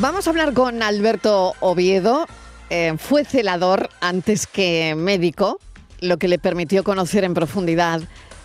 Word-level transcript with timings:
Vamos 0.00 0.26
a 0.26 0.30
hablar 0.30 0.54
con 0.54 0.82
Alberto 0.82 1.54
Oviedo. 1.60 2.26
Eh, 2.70 2.94
fue 2.98 3.24
celador 3.24 3.90
antes 4.00 4.46
que 4.46 4.94
médico, 4.96 5.60
lo 6.00 6.16
que 6.16 6.28
le 6.28 6.38
permitió 6.38 6.82
conocer 6.82 7.24
en 7.24 7.34
profundidad 7.34 8.00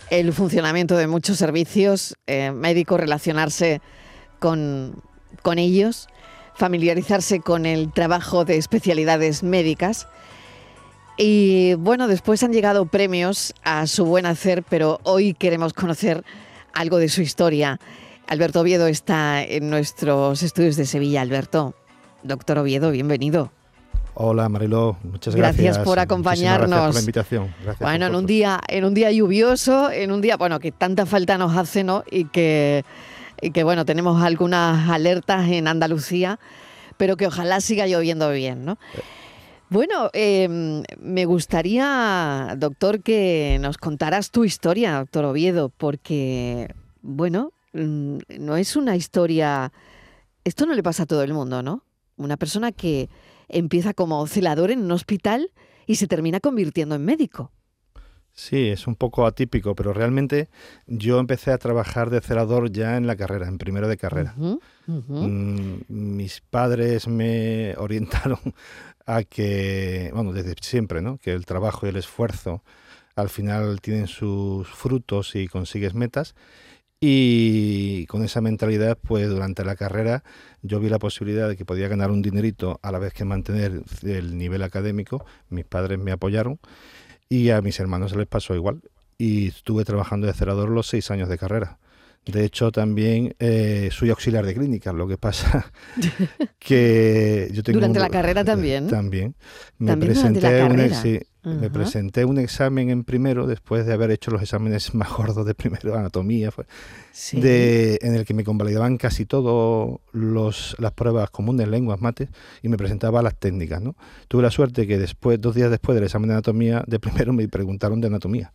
el 0.10 0.34
funcionamiento 0.34 0.98
de 0.98 1.08
muchos 1.08 1.38
servicios 1.38 2.16
eh, 2.28 2.52
médicos, 2.52 3.00
relacionarse 3.00 3.82
con, 4.40 5.02
con 5.42 5.58
ellos, 5.58 6.08
familiarizarse 6.56 7.40
con 7.40 7.66
el 7.66 7.94
trabajo 7.94 8.44
de 8.44 8.58
especialidades 8.58 9.42
médicas. 9.42 10.08
Y 11.18 11.76
bueno, 11.76 12.08
después 12.08 12.44
han 12.44 12.52
llegado 12.52 12.86
premios 12.86 13.54
a 13.64 13.88
su 13.88 14.06
buen 14.06 14.26
hacer, 14.26 14.64
pero 14.64 15.00
hoy 15.04 15.34
queremos 15.34 15.74
conocer 15.74 16.24
algo 16.74 16.98
de 16.98 17.10
su 17.10 17.22
historia. 17.22 17.80
Alberto 18.28 18.60
Oviedo 18.60 18.88
está 18.88 19.42
en 19.42 19.70
nuestros 19.70 20.44
estudios 20.44 20.76
de 20.76 20.86
Sevilla. 20.86 21.22
Alberto, 21.22 21.76
doctor 22.24 22.58
Oviedo, 22.60 22.92
bienvenido. 22.92 23.52
Hola 24.16 24.50
Mariló, 24.50 24.98
muchas 25.04 25.36
gracias. 25.36 25.64
Gracias 25.64 25.86
por 25.86 26.00
acompañarnos. 26.00 26.70
Gracias 26.70 26.88
por 26.88 26.94
la 26.94 27.00
invitación. 27.00 27.56
Gracias 27.64 27.80
bueno, 27.80 28.08
en 28.08 28.16
un 28.16 28.26
día, 28.26 28.60
en 28.68 28.84
un 28.84 28.94
día 28.94 29.12
lluvioso, 29.12 29.92
en 29.92 30.12
un 30.12 30.22
día, 30.22 30.36
bueno, 30.36 30.60
que 30.60 30.72
tanta 30.72 31.06
falta 31.06 31.38
nos 31.38 31.56
hace, 31.56 31.84
¿no? 31.84 32.04
Y 32.10 32.26
que, 32.26 32.84
y 33.42 33.52
que 33.52 33.64
bueno, 33.64 33.86
tenemos 33.86 34.22
algunas 34.22 34.90
alertas 34.90 35.48
en 35.50 35.68
Andalucía, 35.68 36.40
pero 36.98 37.16
que 37.16 37.28
ojalá 37.28 37.62
siga 37.62 37.88
lloviendo 37.88 38.30
bien, 38.32 38.66
¿no? 38.66 38.78
Bueno, 39.70 40.10
eh, 40.14 40.84
me 41.00 41.26
gustaría, 41.26 42.56
doctor, 42.58 43.02
que 43.04 43.58
nos 43.62 43.78
contaras 43.78 44.32
tu 44.32 44.44
historia, 44.44 44.98
doctor 44.98 45.26
Oviedo, 45.26 45.70
porque, 45.70 46.74
bueno, 47.02 47.52
no 47.74 48.58
es 48.58 48.76
una 48.76 48.96
historia... 48.96 49.72
Esto 50.44 50.66
no 50.66 50.74
le 50.74 50.84
pasa 50.84 51.04
a 51.04 51.06
todo 51.06 51.24
el 51.24 51.34
mundo, 51.34 51.62
¿no? 51.62 51.84
Una 52.16 52.38
persona 52.38 52.72
que 52.72 53.10
empieza 53.50 53.94
como 53.94 54.26
celador 54.28 54.72
en 54.72 54.82
un 54.82 54.92
hospital 54.92 55.52
y 55.86 55.96
se 55.96 56.08
termina 56.08 56.40
convirtiendo 56.40 56.96
en 56.96 57.06
médico. 57.06 57.52
Sí, 58.38 58.68
es 58.68 58.86
un 58.86 58.96
poco 58.96 59.26
atípico, 59.26 59.74
pero 59.74 59.94
realmente 59.94 60.48
yo 60.86 61.20
empecé 61.20 61.52
a 61.52 61.58
trabajar 61.58 62.12
de 62.12 62.22
celador 62.22 62.72
ya 62.72 62.96
en 62.96 63.08
la 63.08 63.16
carrera, 63.16 63.48
en 63.48 63.58
primero 63.58 63.88
de 63.88 63.98
carrera. 63.98 64.36
Mm, 64.86 65.80
mis 65.88 66.42
padres 66.42 67.08
me 67.08 67.74
orientaron 67.78 68.40
a 69.08 69.24
que, 69.24 70.12
bueno, 70.14 70.34
desde 70.34 70.54
siempre, 70.62 71.02
¿no? 71.02 71.18
Que 71.18 71.34
el 71.34 71.48
trabajo 71.48 71.88
y 71.88 71.90
el 71.90 71.96
esfuerzo 71.96 72.64
al 73.16 73.30
final 73.30 73.82
tienen 73.82 74.06
sus 74.06 74.68
frutos 74.68 75.36
y 75.36 75.48
consigues 75.48 75.96
metas. 75.96 76.36
Y 77.00 78.08
con 78.08 78.24
esa 78.24 78.42
mentalidad, 78.42 78.98
pues 79.00 79.30
durante 79.30 79.64
la 79.64 79.76
carrera 79.76 80.24
yo 80.64 80.80
vi 80.80 80.90
la 80.90 80.98
posibilidad 80.98 81.48
de 81.48 81.56
que 81.56 81.66
podía 81.66 81.88
ganar 81.88 82.10
un 82.10 82.24
dinerito 82.24 82.80
a 82.82 82.92
la 82.92 82.98
vez 82.98 83.14
que 83.14 83.24
mantener 83.24 83.84
el 84.02 84.38
nivel 84.38 84.64
académico. 84.64 85.24
Mis 85.50 85.66
padres 85.66 86.00
me 86.00 86.12
apoyaron 86.12 86.60
y 87.30 87.52
a 87.52 87.62
mis 87.62 87.80
hermanos 87.80 88.12
se 88.12 88.18
les 88.18 88.28
pasó 88.28 88.56
igual. 88.56 88.82
Y 89.20 89.48
estuve 89.48 89.86
trabajando 89.86 90.28
de 90.28 90.34
cerador 90.34 90.70
los 90.70 90.88
seis 90.88 91.12
años 91.12 91.30
de 91.30 91.38
carrera. 91.38 91.80
De 92.28 92.44
hecho, 92.44 92.72
también 92.72 93.36
eh, 93.40 93.90
soy 93.92 94.10
auxiliar 94.10 94.46
de 94.46 94.54
clínica. 94.54 94.92
Lo 94.92 95.08
que 95.08 95.18
pasa 95.18 95.72
que 96.60 97.50
yo 97.54 97.64
tengo 97.64 97.80
durante 97.80 98.00
la 98.00 98.10
carrera 98.10 98.44
también. 98.46 98.88
También 98.88 99.36
me 99.78 99.96
presenté 99.98 100.64
un, 100.64 100.94
sí, 100.94 101.20
me 101.44 101.70
presenté 101.70 102.26
un 102.26 102.38
examen 102.40 102.90
en 102.90 103.04
primero 103.04 103.48
después 103.48 103.86
de 103.86 103.94
haber 103.94 104.12
hecho 104.12 104.32
los 104.32 104.42
exámenes 104.42 104.94
más 104.94 105.10
gordos 105.12 105.46
de 105.46 105.56
primero, 105.56 105.96
anatomía, 105.96 106.52
fue, 106.52 106.66
de, 107.34 108.00
en 108.02 108.16
el 108.16 108.26
que 108.26 108.34
me 108.34 108.44
convalidaban 108.44 108.98
casi 108.98 109.26
todas 109.26 110.00
las 110.78 110.92
pruebas 110.94 111.30
comunes, 111.30 111.68
lenguas, 111.68 112.02
mates, 112.02 112.30
y 112.62 112.70
me 112.70 112.78
presentaba 112.78 113.22
las 113.22 113.36
técnicas. 113.36 113.82
¿no? 113.82 113.96
Tuve 114.28 114.44
la 114.44 114.52
suerte 114.52 114.88
que 114.88 114.98
después, 114.98 115.40
dos 115.40 115.56
días 115.56 115.72
después 115.72 115.96
del 115.96 116.04
examen 116.04 116.28
de 116.28 116.34
anatomía 116.36 116.84
de 116.86 117.00
primero 117.00 117.32
me 117.34 117.48
preguntaron 117.48 118.02
de 118.02 118.08
anatomía. 118.08 118.52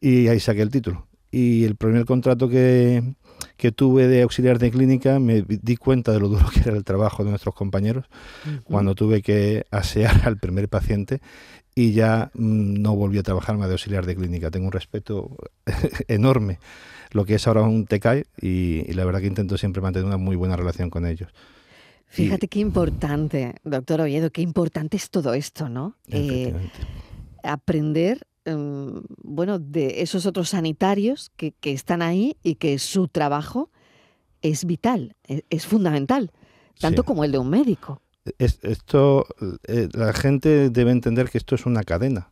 Y 0.00 0.28
ahí 0.28 0.40
saqué 0.40 0.62
el 0.62 0.70
título. 0.70 1.06
Y 1.30 1.64
el 1.64 1.76
primer 1.76 2.06
contrato 2.06 2.48
que, 2.48 3.14
que 3.56 3.72
tuve 3.72 4.08
de 4.08 4.22
auxiliar 4.22 4.58
de 4.58 4.70
clínica 4.70 5.20
me 5.20 5.42
di 5.42 5.76
cuenta 5.76 6.12
de 6.12 6.20
lo 6.20 6.28
duro 6.28 6.46
que 6.52 6.60
era 6.60 6.76
el 6.76 6.84
trabajo 6.84 7.24
de 7.24 7.30
nuestros 7.30 7.54
compañeros 7.54 8.06
cuando 8.64 8.94
tuve 8.94 9.22
que 9.22 9.64
asear 9.70 10.22
al 10.24 10.38
primer 10.38 10.68
paciente 10.68 11.20
y 11.74 11.92
ya 11.92 12.30
mm, 12.34 12.80
no 12.80 12.96
volví 12.96 13.18
a 13.18 13.22
trabajar 13.22 13.56
más 13.56 13.68
de 13.68 13.74
auxiliar 13.74 14.06
de 14.06 14.16
clínica. 14.16 14.50
Tengo 14.50 14.66
un 14.66 14.72
respeto 14.72 15.36
enorme, 16.08 16.58
lo 17.12 17.24
que 17.24 17.36
es 17.36 17.46
ahora 17.46 17.62
un 17.62 17.86
TECAI 17.86 18.24
y, 18.40 18.92
la 18.92 19.04
verdad 19.04 19.20
que 19.20 19.26
intento 19.26 19.56
siempre 19.56 19.82
mantener 19.82 20.06
una 20.06 20.16
muy 20.16 20.36
buena 20.36 20.56
relación 20.56 20.90
con 20.90 21.06
ellos. 21.06 21.32
Fíjate 22.06 22.48
qué 22.48 22.58
importante, 22.58 23.54
doctor 23.62 24.00
Oviedo, 24.00 24.30
qué 24.30 24.42
importante 24.42 24.96
es 24.96 25.10
todo 25.10 25.32
esto, 25.32 25.68
¿no? 25.68 25.94
Eh, 26.08 26.52
aprender, 27.44 28.26
bueno, 28.44 29.58
de 29.58 30.02
esos 30.02 30.26
otros 30.26 30.50
sanitarios 30.50 31.30
que, 31.36 31.52
que, 31.52 31.72
están 31.72 32.02
ahí 32.02 32.36
y 32.42 32.56
que 32.56 32.78
su 32.78 33.08
trabajo 33.08 33.70
es 34.42 34.64
vital, 34.64 35.14
e, 35.28 35.44
es, 35.50 35.66
fundamental, 35.66 36.32
tanto 36.78 37.04
como 37.04 37.24
el 37.24 37.32
de 37.32 37.38
un 37.38 37.50
médico 37.50 38.00
esto, 38.38 39.26
eh, 39.66 39.88
la 39.92 40.12
gente 40.12 40.70
debe 40.70 40.90
entender 40.90 41.28
que 41.30 41.38
esto 41.38 41.54
es 41.54 41.66
una 41.66 41.82
cadena 41.82 42.30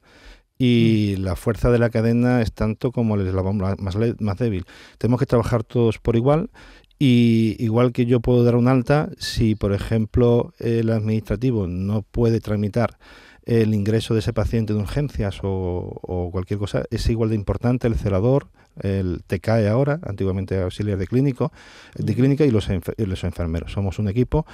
y 0.59 1.15
mm. 1.17 1.23
la 1.23 1.37
fuerza 1.37 1.71
de 1.71 1.79
la 1.79 1.91
cadena 1.91 2.43
es 2.43 2.53
tanto 2.53 2.93
como 2.93 3.15
el 3.15 3.27
eslabón 3.27 3.59
más, 3.59 3.97
más 4.19 4.39
débil. 4.39 4.65
Tenemos 4.99 5.21
que 5.21 5.27
trabajar 5.27 5.65
todos 5.65 5.99
por 5.99 6.17
igual 6.17 6.51
y 6.99 7.57
igual 7.59 7.93
que 7.93 8.07
yo 8.07 8.21
puedo 8.21 8.45
dar 8.45 8.57
un 8.57 8.69
alta, 8.69 9.11
si 9.19 9.55
por 9.55 9.73
ejemplo 9.73 10.53
el 10.59 10.91
administrativo 10.91 11.67
no 11.67 12.03
puede 12.03 12.41
tramitar 12.41 12.99
el 13.48 13.75
ingreso 13.75 14.12
de 14.12 14.20
ese 14.20 14.34
paciente 14.34 14.75
de 14.75 14.78
urgencias 14.78 15.41
o, 15.42 16.28
cualquier 16.31 16.59
cosa, 16.59 16.84
es 16.91 17.09
igual 17.09 17.31
de 17.31 17.34
importante 17.34 17.88
el 17.88 17.94
celador, 17.94 18.48
el 18.81 19.22
TCAE 19.26 19.69
ahora, 19.69 20.00
antiguamente 20.04 20.60
auxiliar 20.60 20.98
de 20.98 21.06
clínico, 21.06 21.50
de 21.97 22.14
clínica 22.14 22.44
y 22.44 22.50
los, 22.50 22.69
los 22.98 23.25
enfermeros. 23.25 23.72
Somos 23.72 23.98
un 23.98 24.09
equipo 24.09 24.44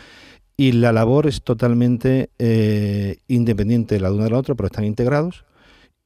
y 0.57 0.73
la 0.73 0.93
labor 0.93 1.27
es 1.27 1.43
totalmente 1.43 2.31
eh, 2.39 3.17
independiente 3.27 3.99
la 3.99 4.11
de 4.11 4.15
una 4.15 4.25
de 4.25 4.31
la 4.31 4.39
otra, 4.39 4.55
pero 4.55 4.69
están 4.69 4.85
integrados 4.85 5.45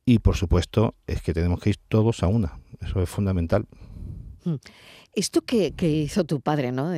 y 0.06 0.20
por 0.20 0.36
supuesto 0.36 0.94
es 1.06 1.20
que 1.20 1.34
tenemos 1.34 1.60
que 1.60 1.70
ir 1.70 1.76
todos 1.88 2.22
a 2.22 2.28
una, 2.28 2.58
eso 2.80 3.02
es 3.02 3.10
fundamental. 3.10 3.66
Hmm. 4.44 4.54
Esto 5.14 5.42
que, 5.42 5.72
hizo 5.80 6.24
tu 6.24 6.40
padre, 6.40 6.70
¿no? 6.70 6.92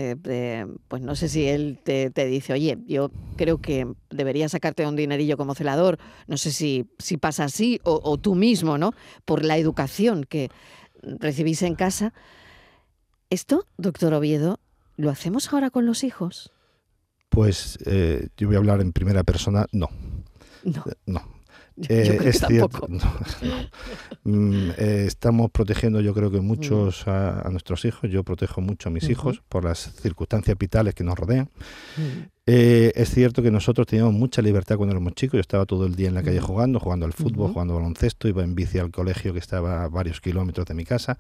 pues 0.89 1.03
no 1.03 1.15
sé 1.15 1.29
si 1.29 1.47
él 1.49 1.79
te, 1.83 2.11
dice, 2.27 2.53
oye, 2.53 2.77
yo 2.87 3.11
creo 3.37 3.59
que 3.59 3.87
debería 4.11 4.49
sacarte 4.49 4.87
un 4.87 4.97
dinerillo 4.97 5.37
como 5.37 5.55
celador, 5.55 5.99
no 6.27 6.37
sé 6.37 6.51
si, 6.51 6.91
si 6.99 7.17
pasa 7.17 7.45
así, 7.45 7.81
o, 7.85 8.01
o 8.03 8.19
tú 8.19 8.35
mismo, 8.35 8.77
¿no? 8.77 8.93
Por 9.25 9.45
la 9.45 9.57
educación 9.57 10.25
que 10.25 10.51
recibís 11.03 11.63
en 11.63 11.75
casa. 11.75 12.13
Esto, 13.31 13.65
doctor 13.79 14.13
Oviedo, 14.13 14.59
¿lo 14.97 15.11
hacemos 15.11 15.53
ahora 15.53 15.71
con 15.71 15.87
los 15.87 16.05
hijos? 16.05 16.53
Pues 17.31 17.79
eh, 17.87 18.29
yo 18.37 18.49
voy 18.49 18.57
a 18.57 18.59
hablar 18.59 18.81
en 18.81 18.93
primera 18.93 19.23
persona, 19.23 19.67
no. 19.73 19.89
No. 20.65 20.85
Eh, 20.87 20.95
no. 21.07 21.40
Eh, 21.89 22.19
es 22.25 22.41
cierto. 22.47 22.87
Mm, 24.23 24.73
estamos 24.77 25.51
protegiendo, 25.51 26.03
yo 26.03 26.13
creo 26.13 26.31
que 26.31 26.41
muchos 26.41 27.07
mm. 27.07 27.11
a, 27.11 27.49
nuestros 27.51 27.87
hijos. 27.87 28.11
Yo 28.11 28.23
protejo 28.23 28.61
mucho 28.61 28.91
a 28.91 28.93
mis 28.93 29.09
hijos 29.09 29.43
por 29.49 29.65
las 29.65 29.95
circunstancias 29.95 30.59
vitales 30.59 30.95
que 30.95 31.05
nos 31.05 31.19
rodean. 31.19 31.49
Mm. 31.97 32.29
es 32.45 33.11
cierto 33.11 33.43
que 33.43 33.51
nosotros 33.51 33.87
teníamos 33.87 34.13
mucha 34.13 34.43
libertad 34.43 34.77
cuando 34.77 34.95
éramos 34.95 35.15
chicos. 35.15 35.39
Yo 35.39 35.41
estaba 35.41 35.65
todo 35.65 35.87
el 35.87 35.95
día 35.95 36.09
en 36.09 36.15
la 36.15 36.23
calle 36.23 36.41
jugando, 36.41 36.79
jugando 36.79 37.07
al 37.07 37.15
fútbol, 37.15 37.53
jugando 37.53 37.75
al 37.75 37.81
baloncesto, 37.81 38.29
iba 38.29 38.45
en 38.45 38.55
bici 38.55 38.79
al 38.79 38.91
colegio 38.91 39.33
que 39.33 39.39
estaba 39.39 39.85
a 39.85 39.89
varios 39.89 40.21
kilómetros 40.21 40.67
de 40.67 40.75
mi 40.75 40.85
casa 40.85 41.19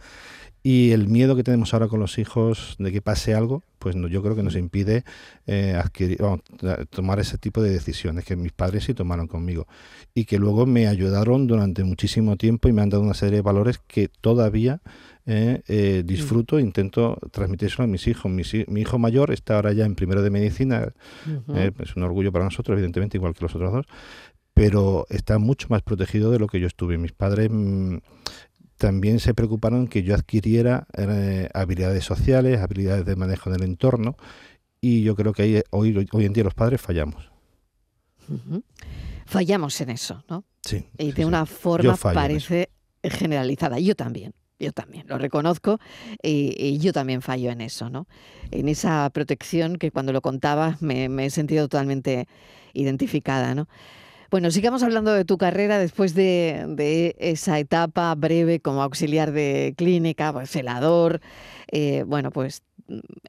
y 0.62 0.91
el 0.91 1.09
miedo 1.09 1.37
que 1.37 1.43
tenemos 1.43 1.72
ahora 1.72 1.88
con 1.88 2.00
los 2.00 2.19
hijos 2.19 2.76
de 2.78 2.93
que 2.93 3.00
pase 3.00 3.34
algo, 3.34 3.62
pues 3.78 3.97
no, 3.97 4.09
yo 4.09 4.22
creo 4.22 4.37
que 4.37 4.43
nos 4.43 4.56
impide 4.56 5.04
eh, 5.47 5.75
adquirir, 5.75 6.19
tomar 6.90 7.19
ese 7.19 7.38
tipo 7.38 7.62
de 7.62 7.70
decisiones 7.70 8.26
que 8.26 8.37
mis 8.37 8.52
padres 8.52 8.85
sí 8.85 8.93
tomaron 8.93 9.26
conmigo 9.26 9.67
y 10.14 10.26
que 10.26 10.38
luego 10.38 10.67
me 10.67 10.87
ayudaron 10.87 11.46
durante 11.46 11.82
muchísimo 11.82 12.37
tiempo 12.37 12.69
y 12.69 12.73
me 12.73 12.82
han 12.82 12.90
dado 12.90 13.02
una 13.02 13.14
serie 13.14 13.37
de 13.37 13.43
valores 13.43 13.81
que 13.87 14.08
todavía 14.08 14.82
eh, 15.25 15.62
eh, 15.67 16.02
disfruto 16.05 16.58
e 16.58 16.62
intento 16.62 17.19
transmitírselo 17.31 17.85
a 17.85 17.87
mis 17.87 18.06
hijos. 18.06 18.31
Mi, 18.31 18.43
mi, 18.69 18.82
hijo 18.82 18.99
mayor 18.99 19.32
está 19.32 19.56
ahora 19.56 19.73
ya 19.73 19.87
en 19.87 19.94
primero 19.94 20.20
de 20.20 20.31
medicina, 20.31 20.93
es 21.79 21.96
un 21.96 22.02
orgullo 22.02 22.32
para 22.32 22.44
nosotros, 22.44 22.75
evidentemente, 22.75 23.17
igual 23.17 23.35
que 23.35 23.43
los 23.44 23.55
otros 23.55 23.73
dos, 23.73 23.87
pero 24.52 25.06
está 25.08 25.38
mucho 25.38 25.69
más 25.70 25.81
protegido 25.81 26.31
de 26.31 26.38
lo 26.38 26.46
que 26.46 26.61
yo 26.61 26.67
estuve. 26.67 26.99
Mis 26.99 27.12
padres 27.12 27.49
mm, 27.50 27.96
también 28.81 29.21
se 29.21 29.35
preocuparon 29.35 29.88
que 29.88 30.03
yo 30.03 30.15
adquiriera 30.15 30.87
eh, 30.97 31.50
habilidades 31.53 32.03
sociales, 32.03 32.61
habilidades 32.61 33.05
de 33.05 33.15
manejo 33.15 33.50
del 33.50 33.62
entorno, 33.62 34.17
y 34.81 35.03
yo 35.03 35.15
creo 35.15 35.35
que 35.35 35.43
ahí, 35.43 35.62
hoy, 35.69 36.09
hoy 36.11 36.25
en 36.25 36.32
día 36.32 36.44
los 36.44 36.55
padres 36.55 36.81
fallamos. 36.81 37.31
Fallamos 39.27 39.79
en 39.82 39.91
eso, 39.91 40.25
¿no? 40.31 40.44
Sí. 40.62 40.87
Y 40.97 41.12
de 41.12 41.27
una 41.27 41.44
forma 41.44 41.94
parece 41.94 42.71
generalizada. 43.03 43.79
Yo 43.79 43.94
también. 43.94 44.32
yo 44.59 44.73
también, 44.73 45.06
lo 45.09 45.19
reconozco, 45.19 45.79
y, 46.23 46.79
yo 46.79 46.94
también 46.94 47.21
fallo 47.21 47.50
en 47.50 47.61
eso, 47.61 47.91
¿no? 47.91 48.09
En 48.50 48.67
esa 48.67 49.11
protección 49.11 49.76
que 49.76 49.91
cuando 49.91 50.15
lo 50.15 50.23
contaba 50.23 50.79
me, 50.81 51.05
he 51.26 51.31
sentido 51.31 51.69
totalmente 51.69 52.29
identificada, 52.73 53.55
¿no? 53.55 53.69
Bueno, 54.31 54.53
sigamos 54.53 54.85
hablando 54.85 55.12
de 55.12 55.25
tu 55.25 55.38
carrera 55.38 55.81
después 55.81 56.15
de, 56.15 57.17
esa 57.19 57.59
etapa 57.59 58.15
breve 58.15 58.61
como 58.61 58.81
auxiliar 58.81 59.32
de 59.32 59.75
clínica, 59.77 60.32
celador. 60.47 61.21
Eh, 61.73 62.05
bueno, 62.06 62.31
pues 62.31 62.62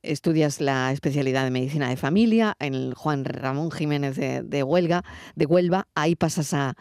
estudias 0.03 0.61
la 0.61 0.91
especialidad 0.91 1.43
de 1.43 1.49
medicina 1.49 1.89
de 1.89 1.97
familia 1.97 2.55
en 2.59 2.75
el 2.75 2.93
Juan 2.93 3.25
Ramón 3.25 3.71
Jiménez 3.71 4.15
de, 4.15 4.63
Huelga, 4.63 5.03
de 5.35 5.47
Huelva. 5.47 5.87
Ahí 5.95 6.15
pasas 6.15 6.53
a, 6.53 6.75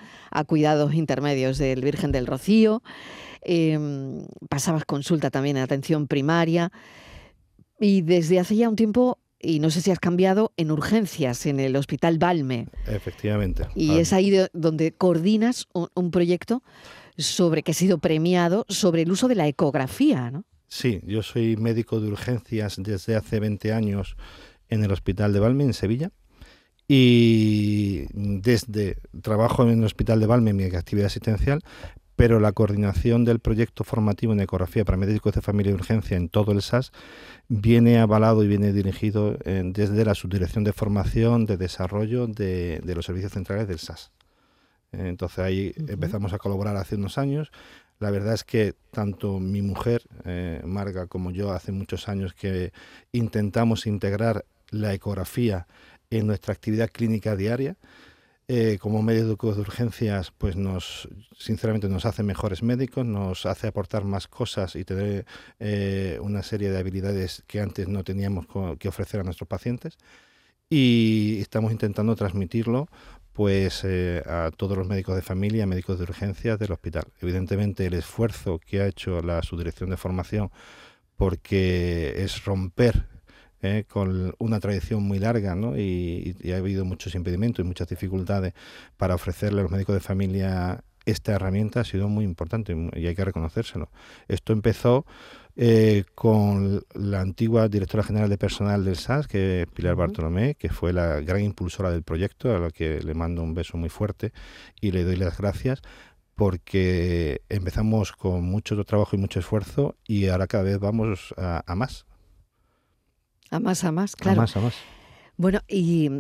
cuidados 0.46 0.92
intermedios 0.92 1.56
del 1.56 1.80
Virgen 1.80 2.12
del 2.12 2.26
Rocío. 2.26 2.82
Em, 3.40 4.26
pasabas 4.50 4.84
consulta 4.84 5.30
también 5.30 5.56
en 5.56 5.62
atención 5.62 6.06
primaria. 6.06 6.70
Y 7.80 8.02
desde 8.02 8.38
hace 8.38 8.54
ya 8.54 8.68
un 8.68 8.76
tiempo 8.76 9.18
y 9.40 9.60
no 9.60 9.70
sé 9.70 9.80
si 9.80 9.90
has 9.90 9.98
cambiado 9.98 10.52
en 10.56 10.70
urgencias 10.70 11.46
en 11.46 11.60
el 11.60 11.76
Hospital 11.76 12.18
Balme. 12.18 12.68
Efectivamente. 12.86 13.66
Y 13.74 13.98
es 13.98 14.12
ahí 14.12 14.32
donde 14.52 14.92
coordinas 14.92 15.66
un, 15.72 16.10
proyecto 16.10 16.62
sobre 17.16 17.62
que 17.62 17.72
ha 17.72 17.74
sido 17.74 17.98
premiado 17.98 18.66
sobre 18.68 19.02
el 19.02 19.10
uso 19.10 19.28
de 19.28 19.34
la 19.34 19.48
ecografía, 19.48 20.30
¿no? 20.30 20.44
Sí, 20.68 21.00
yo 21.04 21.22
soy 21.22 21.56
médico 21.56 22.00
de 22.00 22.08
urgencias 22.08 22.76
desde 22.78 23.16
hace 23.16 23.40
20 23.40 23.72
años 23.72 24.16
en 24.68 24.84
el 24.84 24.92
Hospital 24.92 25.32
de 25.32 25.40
Valme, 25.40 25.64
en 25.64 25.74
Sevilla. 25.74 26.12
Y 26.86 28.06
desde 28.12 28.96
trabajo 29.22 29.62
en 29.62 29.78
el 29.78 29.84
Hospital 29.84 30.20
de 30.20 30.26
Valme, 30.26 30.52
mi 30.52 30.64
actividad 30.64 31.06
asistencial, 31.06 31.60
pero 32.20 32.38
la 32.38 32.52
coordinación 32.52 33.24
del 33.24 33.38
proyecto 33.38 33.82
formativo 33.82 34.34
en 34.34 34.40
ecografía 34.40 34.84
para 34.84 34.98
médicos 34.98 35.32
de 35.32 35.40
familia 35.40 35.70
y 35.70 35.74
urgencia 35.74 36.18
en 36.18 36.28
todo 36.28 36.52
el 36.52 36.60
SAS 36.60 36.92
viene 37.48 37.98
avalado 37.98 38.44
y 38.44 38.46
viene 38.46 38.74
dirigido 38.74 39.38
desde 39.42 40.04
la 40.04 40.14
subdirección 40.14 40.62
de 40.62 40.74
formación, 40.74 41.46
de 41.46 41.56
desarrollo 41.56 42.26
de, 42.26 42.82
los 42.94 43.06
servicios 43.06 43.32
centrales 43.32 43.68
del 43.68 43.78
SAS. 43.78 44.10
Entonces 44.92 45.38
ahí 45.38 45.72
empezamos 45.88 46.34
a 46.34 46.38
colaborar 46.38 46.76
hace 46.76 46.96
unos 46.96 47.16
años 47.16 47.52
la 48.00 48.10
verdad 48.10 48.34
es 48.34 48.44
que 48.44 48.74
tanto 48.90 49.40
mi 49.40 49.62
mujer, 49.62 50.02
eh, 50.26 50.60
Marga, 50.66 51.06
como 51.06 51.30
yo, 51.30 51.52
hace 51.52 51.72
muchos 51.72 52.06
años 52.06 52.34
que 52.34 52.72
intentamos 53.12 53.86
integrar 53.86 54.44
la 54.68 54.92
ecografía 54.92 55.66
en 56.10 56.26
nuestra 56.26 56.52
actividad 56.52 56.90
clínica 56.90 57.34
diaria. 57.34 57.76
Eh, 58.52 58.78
como 58.80 59.00
médicos 59.00 59.54
de 59.54 59.60
urgencias, 59.62 60.32
pues 60.36 60.56
nos, 60.56 61.08
sinceramente 61.38 61.88
nos 61.88 62.04
hace 62.04 62.24
mejores 62.24 62.64
médicos, 62.64 63.06
nos 63.06 63.46
hace 63.46 63.68
aportar 63.68 64.02
más 64.02 64.26
cosas 64.26 64.74
y 64.74 64.84
tener 64.84 65.24
eh, 65.60 66.18
una 66.20 66.42
serie 66.42 66.68
de 66.68 66.78
habilidades 66.78 67.44
que 67.46 67.60
antes 67.60 67.86
no 67.86 68.02
teníamos 68.02 68.46
que 68.80 68.88
ofrecer 68.88 69.20
a 69.20 69.22
nuestros 69.22 69.46
pacientes. 69.46 69.98
Y 70.68 71.38
estamos 71.40 71.70
intentando 71.70 72.16
transmitirlo 72.16 72.88
pues 73.32 73.84
eh, 73.84 74.20
a 74.26 74.50
todos 74.56 74.76
los 74.76 74.88
médicos 74.88 75.14
de 75.14 75.22
familia, 75.22 75.64
médicos 75.64 75.98
de 75.98 76.04
urgencias 76.04 76.58
del 76.58 76.72
hospital. 76.72 77.04
Evidentemente 77.20 77.86
el 77.86 77.94
esfuerzo 77.94 78.58
que 78.58 78.80
ha 78.80 78.88
hecho 78.88 79.20
la 79.20 79.44
subdirección 79.44 79.90
de 79.90 79.96
formación 79.96 80.50
porque 81.14 82.14
es 82.16 82.44
romper 82.44 83.09
eh, 83.62 83.84
con 83.88 84.34
una 84.38 84.60
tradición 84.60 85.02
muy 85.02 85.18
larga 85.18 85.54
¿no? 85.54 85.76
y, 85.76 86.36
ha 86.52 86.56
habido 86.56 86.84
muchos 86.84 87.14
impedimentos 87.14 87.64
y 87.64 87.68
muchas 87.68 87.88
dificultades 87.88 88.54
para 88.96 89.14
ofrecerle 89.14 89.60
a 89.60 89.62
los 89.64 89.72
médicos 89.72 89.94
de 89.94 90.00
familia 90.00 90.84
esta 91.06 91.32
herramienta 91.32 91.80
ha 91.80 91.84
sido 91.84 92.08
muy 92.08 92.24
importante 92.24 92.76
y 92.94 93.06
hay 93.06 93.14
que 93.14 93.24
reconocérselo. 93.24 93.90
Esto 94.28 94.52
empezó 94.52 95.06
eh, 95.56 96.04
con 96.14 96.82
la 96.94 97.20
antigua 97.20 97.68
directora 97.68 98.02
general 98.02 98.28
de 98.30 98.38
personal 98.38 98.84
del 98.84 98.96
SAS, 98.96 99.26
que 99.26 99.62
es 99.62 99.66
Pilar 99.68 99.96
Bartolomé, 99.96 100.54
que 100.54 100.68
fue 100.68 100.92
la 100.92 101.20
gran 101.20 101.40
impulsora 101.40 101.90
del 101.90 102.02
proyecto, 102.02 102.54
a 102.54 102.58
la 102.58 102.70
que 102.70 103.00
le 103.00 103.14
mando 103.14 103.42
un 103.42 103.54
beso 103.54 103.76
muy 103.76 103.88
fuerte 103.88 104.32
y 104.80 104.92
le 104.92 105.04
doy 105.04 105.16
las 105.16 105.38
gracias 105.38 105.82
porque 106.34 107.42
empezamos 107.50 108.12
con 108.12 108.42
mucho 108.44 108.82
trabajo 108.84 109.14
y 109.14 109.18
mucho 109.18 109.40
esfuerzo 109.40 109.96
y 110.06 110.28
ahora 110.28 110.46
cada 110.46 110.64
vez 110.64 110.78
vamos 110.78 111.34
a, 111.36 111.62
más. 111.74 112.06
A 113.50 113.60
más, 113.60 113.84
a 113.84 113.92
más, 113.92 114.16
claro. 114.16 114.40
A 114.40 114.42
más, 114.42 114.56
a 114.56 114.60
más. 114.60 114.74
Bueno, 115.36 115.60
¿y 115.68 116.10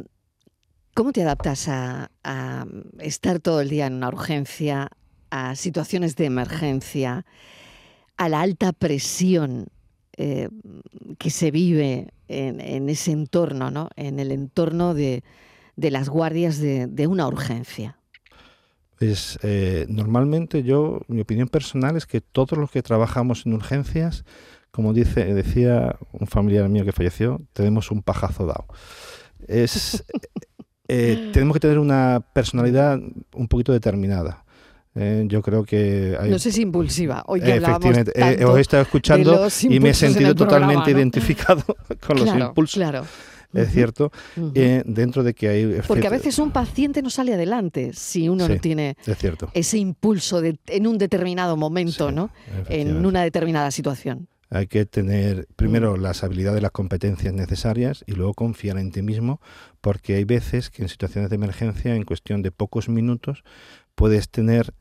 cómo 0.94 1.12
te 1.12 1.22
adaptas 1.22 1.68
a 1.68 2.10
estar 2.98 3.40
todo 3.40 3.60
el 3.60 3.68
día 3.68 3.86
en 3.86 3.94
una 3.94 4.08
urgencia, 4.08 4.90
a 5.30 5.54
situaciones 5.54 6.16
de 6.16 6.26
emergencia? 6.26 7.24
a 8.20 8.28
la 8.28 8.42
alta 8.42 8.74
presión 8.74 9.68
eh, 10.18 10.50
que 11.16 11.30
se 11.30 11.50
vive 11.50 12.08
en, 12.28 12.90
ese 12.90 13.12
entorno, 13.12 13.70
¿no? 13.70 13.88
en 13.96 14.20
el 14.20 14.30
entorno 14.30 14.92
de, 14.92 15.24
las 15.76 16.10
guardias 16.10 16.58
de, 16.60 17.06
una 17.06 17.26
urgencia? 17.26 17.96
Pues 18.98 19.38
eh, 19.42 19.86
normalmente 19.88 20.62
yo, 20.62 21.00
mi 21.08 21.22
opinión 21.22 21.48
personal 21.48 21.96
es 21.96 22.04
que 22.04 22.20
todos 22.20 22.58
los 22.58 22.70
que 22.70 22.82
trabajamos 22.82 23.46
en 23.46 23.54
urgencias, 23.54 24.26
como 24.70 24.92
dice, 24.92 25.34
decía 25.34 25.96
un 26.12 26.26
familiar 26.26 26.68
mío 26.68 26.84
que 26.84 26.92
falleció, 26.92 27.40
tenemos 27.52 27.90
un 27.90 28.02
pajazo 28.02 28.46
dado. 28.46 28.66
Es, 29.46 30.04
eh, 30.88 31.30
tenemos 31.32 31.54
que 31.54 31.60
tener 31.60 31.78
una 31.78 32.24
personalidad 32.32 32.98
un 33.34 33.48
poquito 33.48 33.72
determinada. 33.72 34.44
Eh, 34.94 35.24
yo 35.28 35.40
creo 35.40 35.64
que... 35.64 36.16
Hay... 36.20 36.30
No 36.30 36.38
sé 36.38 36.50
si 36.50 36.62
impulsiva. 36.62 37.22
Hoy 37.26 37.40
que 37.40 37.56
Efectivamente, 37.56 38.12
eh, 38.14 38.44
os 38.44 38.58
he 38.58 38.60
estado 38.60 38.82
escuchando 38.82 39.48
y 39.62 39.78
me 39.78 39.90
he 39.90 39.94
sentido 39.94 40.34
totalmente 40.34 40.90
identificado 40.90 41.62
con 42.06 42.18
los 42.18 42.28
impulsos. 42.28 42.74
Claro. 42.74 43.04
Es 43.52 43.72
cierto, 43.72 44.12
eh, 44.54 44.82
dentro 44.86 45.24
de 45.24 45.34
que 45.34 45.48
hay... 45.48 45.80
Porque 45.86 46.06
a 46.06 46.10
veces 46.10 46.38
un 46.38 46.52
paciente 46.52 47.02
no 47.02 47.10
sale 47.10 47.34
adelante 47.34 47.90
si 47.94 48.28
uno 48.28 48.46
no 48.48 48.56
tiene 48.58 48.96
ese 49.54 49.78
impulso 49.78 50.40
de, 50.40 50.56
en 50.68 50.86
un 50.86 50.98
determinado 50.98 51.56
momento, 51.56 52.12
¿no? 52.12 52.30
En 52.68 53.04
una 53.04 53.22
determinada 53.22 53.72
situación. 53.72 54.28
Hay 54.50 54.66
que 54.66 54.84
tener 54.84 55.46
primero 55.56 55.96
mm. 55.96 56.00
las 56.00 56.24
habilidades, 56.24 56.60
las 56.60 56.72
competencias 56.72 57.32
necesarias 57.32 58.04
y 58.06 58.12
luego 58.12 58.34
confiar 58.34 58.78
en 58.78 58.90
ti 58.90 59.00
mismo, 59.00 59.40
porque 59.80 60.16
hay 60.16 60.24
veces 60.24 60.70
que 60.70 60.82
en 60.82 60.88
situaciones 60.88 61.30
de 61.30 61.36
emergencia, 61.36 61.94
en 61.94 62.04
cuestión 62.04 62.42
de 62.42 62.50
pocos 62.50 62.88
minutos, 62.88 63.44
puedes 63.94 64.28
tener 64.28 64.74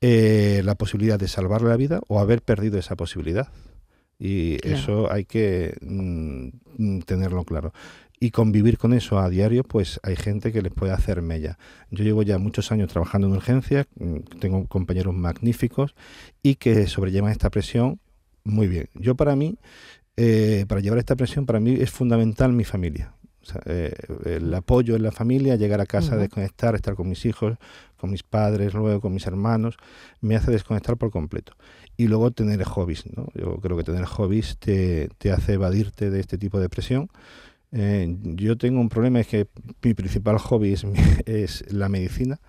eh, 0.00 0.62
la 0.64 0.74
posibilidad 0.74 1.18
de 1.18 1.28
salvar 1.28 1.62
la 1.62 1.76
vida 1.76 2.00
o 2.08 2.18
haber 2.18 2.42
perdido 2.42 2.78
esa 2.78 2.96
posibilidad. 2.96 3.48
Y 4.18 4.58
eso 4.66 5.10
hay 5.10 5.24
que 5.24 5.76
mm, 5.80 7.00
tenerlo 7.00 7.44
claro. 7.44 7.72
Y 8.22 8.32
convivir 8.32 8.76
con 8.76 8.92
eso 8.92 9.18
a 9.18 9.30
diario, 9.30 9.64
pues 9.64 9.98
hay 10.02 10.14
gente 10.14 10.52
que 10.52 10.60
les 10.60 10.72
puede 10.72 10.92
hacer 10.92 11.22
mella. 11.22 11.58
Yo 11.90 12.04
llevo 12.04 12.22
ya 12.22 12.36
muchos 12.38 12.70
años 12.70 12.90
trabajando 12.90 13.28
en 13.28 13.32
urgencias, 13.32 13.86
mm, 13.98 14.16
tengo 14.38 14.66
compañeros 14.66 15.14
magníficos 15.14 15.94
y 16.42 16.56
que 16.56 16.86
sobrellevan 16.86 17.32
esta 17.32 17.48
presión 17.48 17.98
muy 18.44 18.68
bien. 18.68 18.88
Yo 18.94 19.14
para 19.14 19.36
mí, 19.36 19.56
eh, 20.16 20.64
para 20.68 20.80
llevar 20.80 20.98
esta 20.98 21.16
presión, 21.16 21.46
para 21.46 21.60
mí 21.60 21.76
es 21.78 21.90
fundamental 21.90 22.52
mi 22.52 22.64
familia. 22.64 23.14
Eh, 23.64 23.94
el 24.26 24.52
apoyo 24.54 24.96
en 24.96 25.02
la 25.02 25.12
familia, 25.12 25.56
llegar 25.56 25.80
a 25.80 25.86
casa, 25.86 26.16
desconectar, 26.16 26.74
estar 26.74 26.94
con 26.94 27.08
mis 27.08 27.24
hijos, 27.24 27.56
con 27.96 28.10
mis 28.10 28.22
padres, 28.22 28.74
luego 28.74 29.00
con 29.00 29.14
mis 29.14 29.26
hermanos, 29.26 29.76
me 30.20 30.36
hace 30.36 30.50
desconectar 30.50 30.96
por 30.96 31.10
completo. 31.10 31.54
Y 31.96 32.06
luego 32.06 32.30
tener 32.30 32.62
hobbies, 32.64 33.04
¿no? 33.16 33.28
Yo 33.34 33.56
creo 33.56 33.76
que 33.76 33.84
tener 33.84 34.04
hobbies 34.04 34.56
te, 34.58 35.08
te 35.18 35.32
hace 35.32 35.54
evadirte 35.54 36.10
de 36.10 36.20
este 36.20 36.38
tipo 36.38 36.60
de 36.60 36.68
presión. 36.68 37.08
Eh, 37.72 38.16
yo 38.20 38.56
tengo 38.56 38.80
un 38.80 38.88
problema, 38.88 39.20
es 39.20 39.26
que 39.26 39.48
mi 39.82 39.94
principal 39.94 40.38
hobby 40.38 40.74
es 41.26 41.64
la 41.72 41.88
medicina 41.88 42.40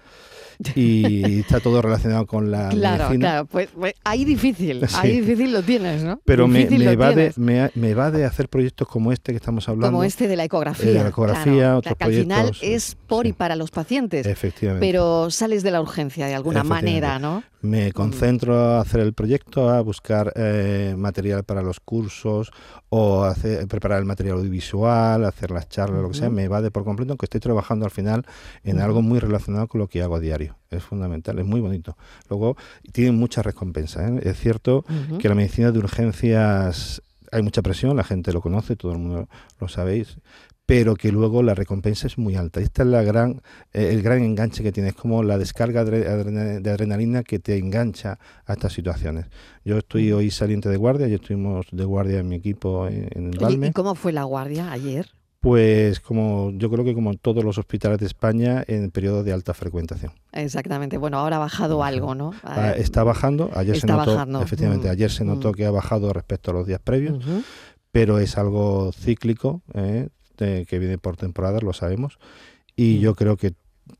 y 0.75 1.39
está 1.39 1.59
todo 1.59 1.81
relacionado 1.81 2.25
con 2.25 2.51
la 2.51 2.69
claro, 2.69 3.05
medicina. 3.05 3.29
Claro, 3.29 3.45
pues, 3.45 3.69
pues, 3.75 3.93
ahí 4.03 4.25
difícil, 4.25 4.85
ahí 4.95 5.21
difícil 5.21 5.51
lo 5.51 5.63
tienes, 5.63 6.03
¿no? 6.03 6.19
Pero 6.25 6.47
me, 6.47 6.65
me, 6.65 6.95
va 6.95 7.11
de, 7.11 7.33
me, 7.35 7.93
va 7.93 8.11
de 8.11 8.25
hacer 8.25 8.49
proyectos 8.49 8.87
como 8.87 9.11
este 9.11 9.31
que 9.31 9.37
estamos 9.37 9.67
hablando. 9.67 9.91
Como 9.91 10.03
este 10.03 10.27
de 10.27 10.35
la 10.35 10.43
ecografía. 10.43 10.89
Eh, 10.89 10.93
de 10.93 11.03
la 11.03 11.09
ecografía, 11.09 11.77
otros 11.77 11.95
que 11.97 12.03
al 12.03 12.13
final 12.13 12.51
es 12.61 12.95
por 13.07 13.27
y 13.27 13.33
para 13.33 13.55
los 13.55 13.71
pacientes. 13.71 14.25
Efectivamente. 14.25 14.85
Pero 14.85 15.31
sales 15.31 15.63
de 15.63 15.71
la 15.71 15.81
urgencia 15.81 16.27
de 16.27 16.35
alguna 16.35 16.63
manera, 16.63 17.19
¿no? 17.19 17.43
Me 17.61 17.89
mm. 17.89 17.91
concentro 17.91 18.57
a 18.57 18.81
hacer 18.81 19.01
el 19.01 19.13
proyecto, 19.13 19.69
a 19.69 19.81
buscar 19.81 20.33
eh, 20.35 20.95
material 20.97 21.43
para 21.43 21.61
los 21.61 21.79
cursos 21.79 22.51
o 22.89 23.23
hacer, 23.23 23.67
preparar 23.67 23.99
el 23.99 24.05
material 24.05 24.37
audiovisual, 24.37 25.25
hacer 25.25 25.51
las 25.51 25.69
charlas, 25.69 26.01
lo 26.01 26.09
que 26.09 26.17
sea. 26.17 26.29
Me 26.29 26.47
va 26.47 26.61
de 26.61 26.71
por 26.71 26.83
completo, 26.83 27.13
aunque 27.13 27.25
estoy 27.25 27.39
trabajando 27.39 27.85
al 27.85 27.91
final 27.91 28.25
en 28.63 28.79
algo 28.79 29.01
muy 29.01 29.19
relacionado 29.19 29.67
con 29.67 29.79
lo 29.79 29.87
que 29.87 30.01
hago 30.01 30.15
a 30.15 30.19
diario 30.19 30.50
es 30.69 30.83
fundamental, 30.83 31.39
es 31.39 31.45
muy 31.45 31.61
bonito. 31.61 31.97
Luego, 32.29 32.57
tiene 32.91 33.11
mucha 33.11 33.41
recompensa. 33.41 34.07
¿eh? 34.07 34.19
Es 34.23 34.39
cierto 34.39 34.85
que 35.19 35.29
la 35.29 35.35
medicina 35.35 35.71
de 35.71 35.79
urgencias 35.79 37.01
hay 37.31 37.41
mucha 37.41 37.61
presión, 37.61 37.95
la 37.95 38.03
gente 38.03 38.33
lo 38.33 38.41
conoce, 38.41 38.75
todo 38.75 38.91
el 38.91 38.97
mundo 38.97 39.29
lo 39.59 39.67
sabéis, 39.69 40.17
pero 40.65 40.95
que 40.95 41.11
luego 41.11 41.43
la 41.43 41.55
recompensa 41.55 42.07
es 42.07 42.17
muy 42.17 42.35
alta. 42.35 42.61
Este 42.61 42.83
es 42.83 42.87
la 42.87 43.03
gran, 43.03 43.41
eh, 43.73 43.89
el 43.91 44.01
gran 44.01 44.21
enganche 44.21 44.63
que 44.63 44.71
tienes, 44.71 44.93
como 44.93 45.23
la 45.23 45.37
descarga 45.37 45.83
de 45.83 46.07
adrenalina 46.07 47.23
que 47.23 47.39
te 47.39 47.57
engancha 47.57 48.19
a 48.45 48.53
estas 48.53 48.73
situaciones. 48.73 49.25
Yo 49.65 49.77
estoy 49.77 50.11
hoy 50.11 50.31
saliente 50.31 50.69
de 50.69 50.77
guardia, 50.77 51.07
yo 51.07 51.15
estuvimos 51.15 51.65
de 51.71 51.85
guardia 51.85 52.19
en 52.19 52.29
mi 52.29 52.35
equipo 52.35 52.87
en, 52.87 53.33
el 53.33 53.37
Balme. 53.39 53.67
¿Y 53.67 53.71
cómo 53.71 53.95
fue 53.95 54.11
la 54.11 54.23
guardia 54.23 54.71
ayer? 54.71 55.09
Pues 55.41 55.99
como 55.99 56.51
yo 56.53 56.69
creo 56.69 56.85
que 56.85 56.93
como 56.93 57.15
todos 57.15 57.43
los 57.43 57.57
hospitales 57.57 57.97
de 57.97 58.05
España 58.05 58.63
en 58.67 58.91
periodo 58.91 59.23
de 59.23 59.33
alta 59.33 59.55
frecuentación. 59.55 60.13
Exactamente. 60.33 60.97
Bueno, 60.97 61.17
ahora 61.17 61.37
ha 61.37 61.39
bajado 61.39 61.83
algo, 61.83 62.13
¿no? 62.13 62.31
Ah, 62.43 62.73
está 62.77 63.03
bajando. 63.03 63.49
Ayer 63.55 63.79
se 63.79 63.87
notó, 63.87 64.41
efectivamente, 64.41 64.87
mm. 64.87 64.91
ayer 64.91 65.09
se 65.09 65.25
notó 65.25 65.49
mm. 65.49 65.53
que 65.53 65.65
ha 65.65 65.71
bajado 65.71 66.13
respecto 66.13 66.51
a 66.51 66.53
los 66.53 66.67
días 66.67 66.79
previos, 66.79 67.25
pero 67.91 68.19
es 68.19 68.37
algo 68.37 68.91
cíclico 68.93 69.63
¿eh? 69.73 70.09
que 70.37 70.79
viene 70.79 70.99
por 70.99 71.17
temporadas, 71.17 71.63
lo 71.63 71.73
sabemos. 71.73 72.19
Y 72.75 72.97
mm. 72.97 72.99
yo 72.99 73.15
creo 73.15 73.35
que 73.35 73.55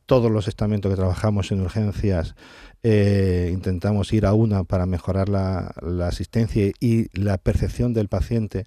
todos 0.05 0.31
los 0.31 0.47
estamentos 0.47 0.89
que 0.89 0.95
trabajamos 0.95 1.51
en 1.51 1.61
urgencias 1.61 2.35
eh, 2.83 3.51
intentamos 3.53 4.11
ir 4.11 4.25
a 4.25 4.33
una 4.33 4.63
para 4.63 4.87
mejorar 4.87 5.29
la, 5.29 5.71
asistencia 6.07 6.71
y 6.79 7.07
la 7.19 7.37
percepción 7.37 7.93
del 7.93 8.07
paciente 8.07 8.65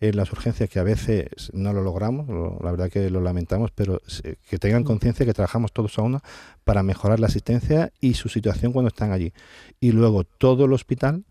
en 0.00 0.16
las 0.16 0.30
urgencias 0.30 0.70
que 0.70 0.78
a 0.78 0.84
veces 0.84 1.50
no 1.52 1.72
lo 1.72 1.82
logramos, 1.82 2.28
la 2.62 2.70
verdad 2.70 2.90
que 2.90 3.10
lo 3.10 3.20
lamentamos, 3.20 3.72
pero 3.74 4.00
que 4.48 4.58
tengan 4.58 4.82
mm. 4.82 4.86
conciencia 4.86 5.26
que 5.26 5.34
trabajamos 5.34 5.72
todos 5.72 5.98
a 5.98 6.02
una 6.02 6.22
para 6.62 6.84
mejorar 6.84 7.18
la 7.18 7.26
asistencia 7.26 7.92
y 8.00 8.14
su 8.14 8.28
situación 8.28 8.72
cuando 8.72 8.88
están 8.88 9.10
allí. 9.10 9.32
Y 9.80 9.90
luego 9.90 10.22
todo 10.22 10.66
el 10.66 10.72
hospital 10.72 11.24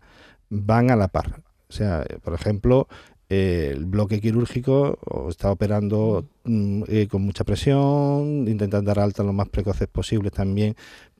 van 0.50 0.90
a 0.90 0.96
la 0.96 1.08
par. 1.08 1.42
O 1.68 1.72
sea, 1.72 2.04
por 2.22 2.34
ejemplo, 2.34 2.86
el 3.28 3.86
bloque 3.86 4.20
quirúrgico 4.20 4.98
está 5.28 5.50
operando 5.50 6.26
mm, 6.44 6.84
eh, 6.88 7.08
con 7.08 7.22
mucha 7.22 7.44
presión, 7.44 8.46
intentan 8.48 8.84
dar 8.84 8.98
alta 8.98 9.22
lo 9.22 9.32
más 9.32 9.48
precoces 9.48 9.88
posible 9.88 10.30
también 10.30 10.76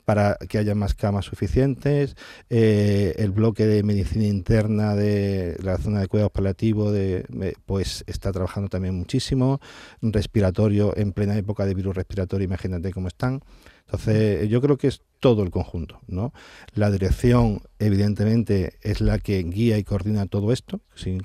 para 0.07 0.37
que 0.47 0.57
haya 0.57 0.73
más 0.73 0.93
camas 0.93 1.25
suficientes, 1.25 2.15
eh, 2.49 3.13
el 3.17 3.31
bloque 3.31 3.65
de 3.65 3.83
medicina 3.83 4.23
interna 4.25 4.95
de 4.95 5.57
la 5.61 5.77
zona 5.77 5.99
de 5.99 6.07
cuidados 6.07 6.31
paliativos 6.31 6.93
de, 6.93 7.25
pues 7.65 8.05
está 8.07 8.31
trabajando 8.31 8.69
también 8.69 8.95
muchísimo, 8.95 9.59
respiratorio 10.01 10.95
en 10.95 11.11
plena 11.11 11.35
época 11.35 11.65
de 11.65 11.73
virus 11.73 11.93
respiratorio, 11.93 12.45
imagínate 12.45 12.93
cómo 12.93 13.09
están. 13.09 13.41
Entonces, 13.87 14.49
yo 14.49 14.61
creo 14.61 14.77
que 14.77 14.87
es 14.87 15.01
todo 15.21 15.43
el 15.43 15.49
conjunto, 15.49 16.01
¿no? 16.07 16.33
La 16.75 16.91
dirección, 16.91 17.61
evidentemente, 17.79 18.73
es 18.81 18.99
la 18.99 19.17
que 19.17 19.41
guía 19.43 19.77
y 19.77 19.85
coordina 19.85 20.25
todo 20.25 20.51
esto, 20.51 20.81
sin, 20.93 21.21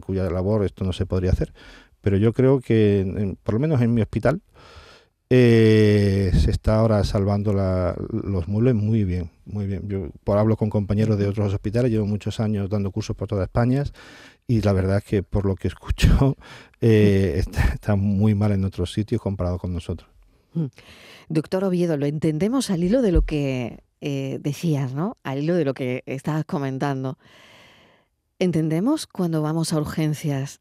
cuya 0.00 0.30
labor 0.30 0.64
esto 0.64 0.84
no 0.84 0.94
se 0.94 1.04
podría 1.04 1.32
hacer. 1.32 1.52
Pero 2.00 2.16
yo 2.16 2.32
creo 2.32 2.60
que, 2.60 3.36
por 3.42 3.54
lo 3.54 3.60
menos 3.60 3.82
en 3.82 3.92
mi 3.92 4.00
hospital, 4.00 4.40
eh, 5.28 6.32
se 6.34 6.50
está 6.50 6.80
ahora 6.80 7.04
salvando 7.04 7.52
los 7.52 8.48
muebles 8.48 8.74
muy 8.74 9.04
bien, 9.04 9.30
muy 9.44 9.66
bien. 9.66 9.86
Yo 9.86 10.08
por 10.24 10.38
hablo 10.38 10.56
con 10.56 10.70
compañeros 10.70 11.18
de 11.18 11.28
otros 11.28 11.52
hospitales, 11.52 11.90
llevo 11.90 12.06
muchos 12.06 12.40
años 12.40 12.70
dando 12.70 12.90
cursos 12.90 13.14
por 13.14 13.28
toda 13.28 13.44
España 13.44 13.84
y 14.48 14.62
la 14.62 14.72
verdad 14.72 14.98
es 14.98 15.04
que 15.04 15.22
por 15.22 15.46
lo 15.46 15.54
que 15.54 15.68
escucho 15.68 16.36
eh, 16.80 17.44
está, 17.44 17.94
muy 17.94 18.34
mal 18.34 18.52
en 18.52 18.64
otros 18.64 18.92
sitios 18.92 19.20
comparado 19.20 19.58
con 19.58 19.72
nosotros. 19.72 20.10
Mm. 20.54 20.66
Doctor 21.28 21.64
Oviedo, 21.64 21.96
lo 21.96 22.06
entendemos 22.06 22.70
al 22.70 22.84
hilo 22.84 23.02
de 23.02 23.12
lo 23.12 23.22
que 23.22 23.82
eh, 24.00 24.38
decías, 24.40 24.92
¿no? 24.92 25.16
Al 25.22 25.42
hilo 25.42 25.54
de 25.54 25.64
lo 25.64 25.74
que 25.74 26.02
estabas 26.06 26.44
comentando. 26.44 27.18
¿Entendemos 28.38 29.06
cuando 29.06 29.42
vamos 29.42 29.72
a 29.72 29.78
urgencias 29.78 30.58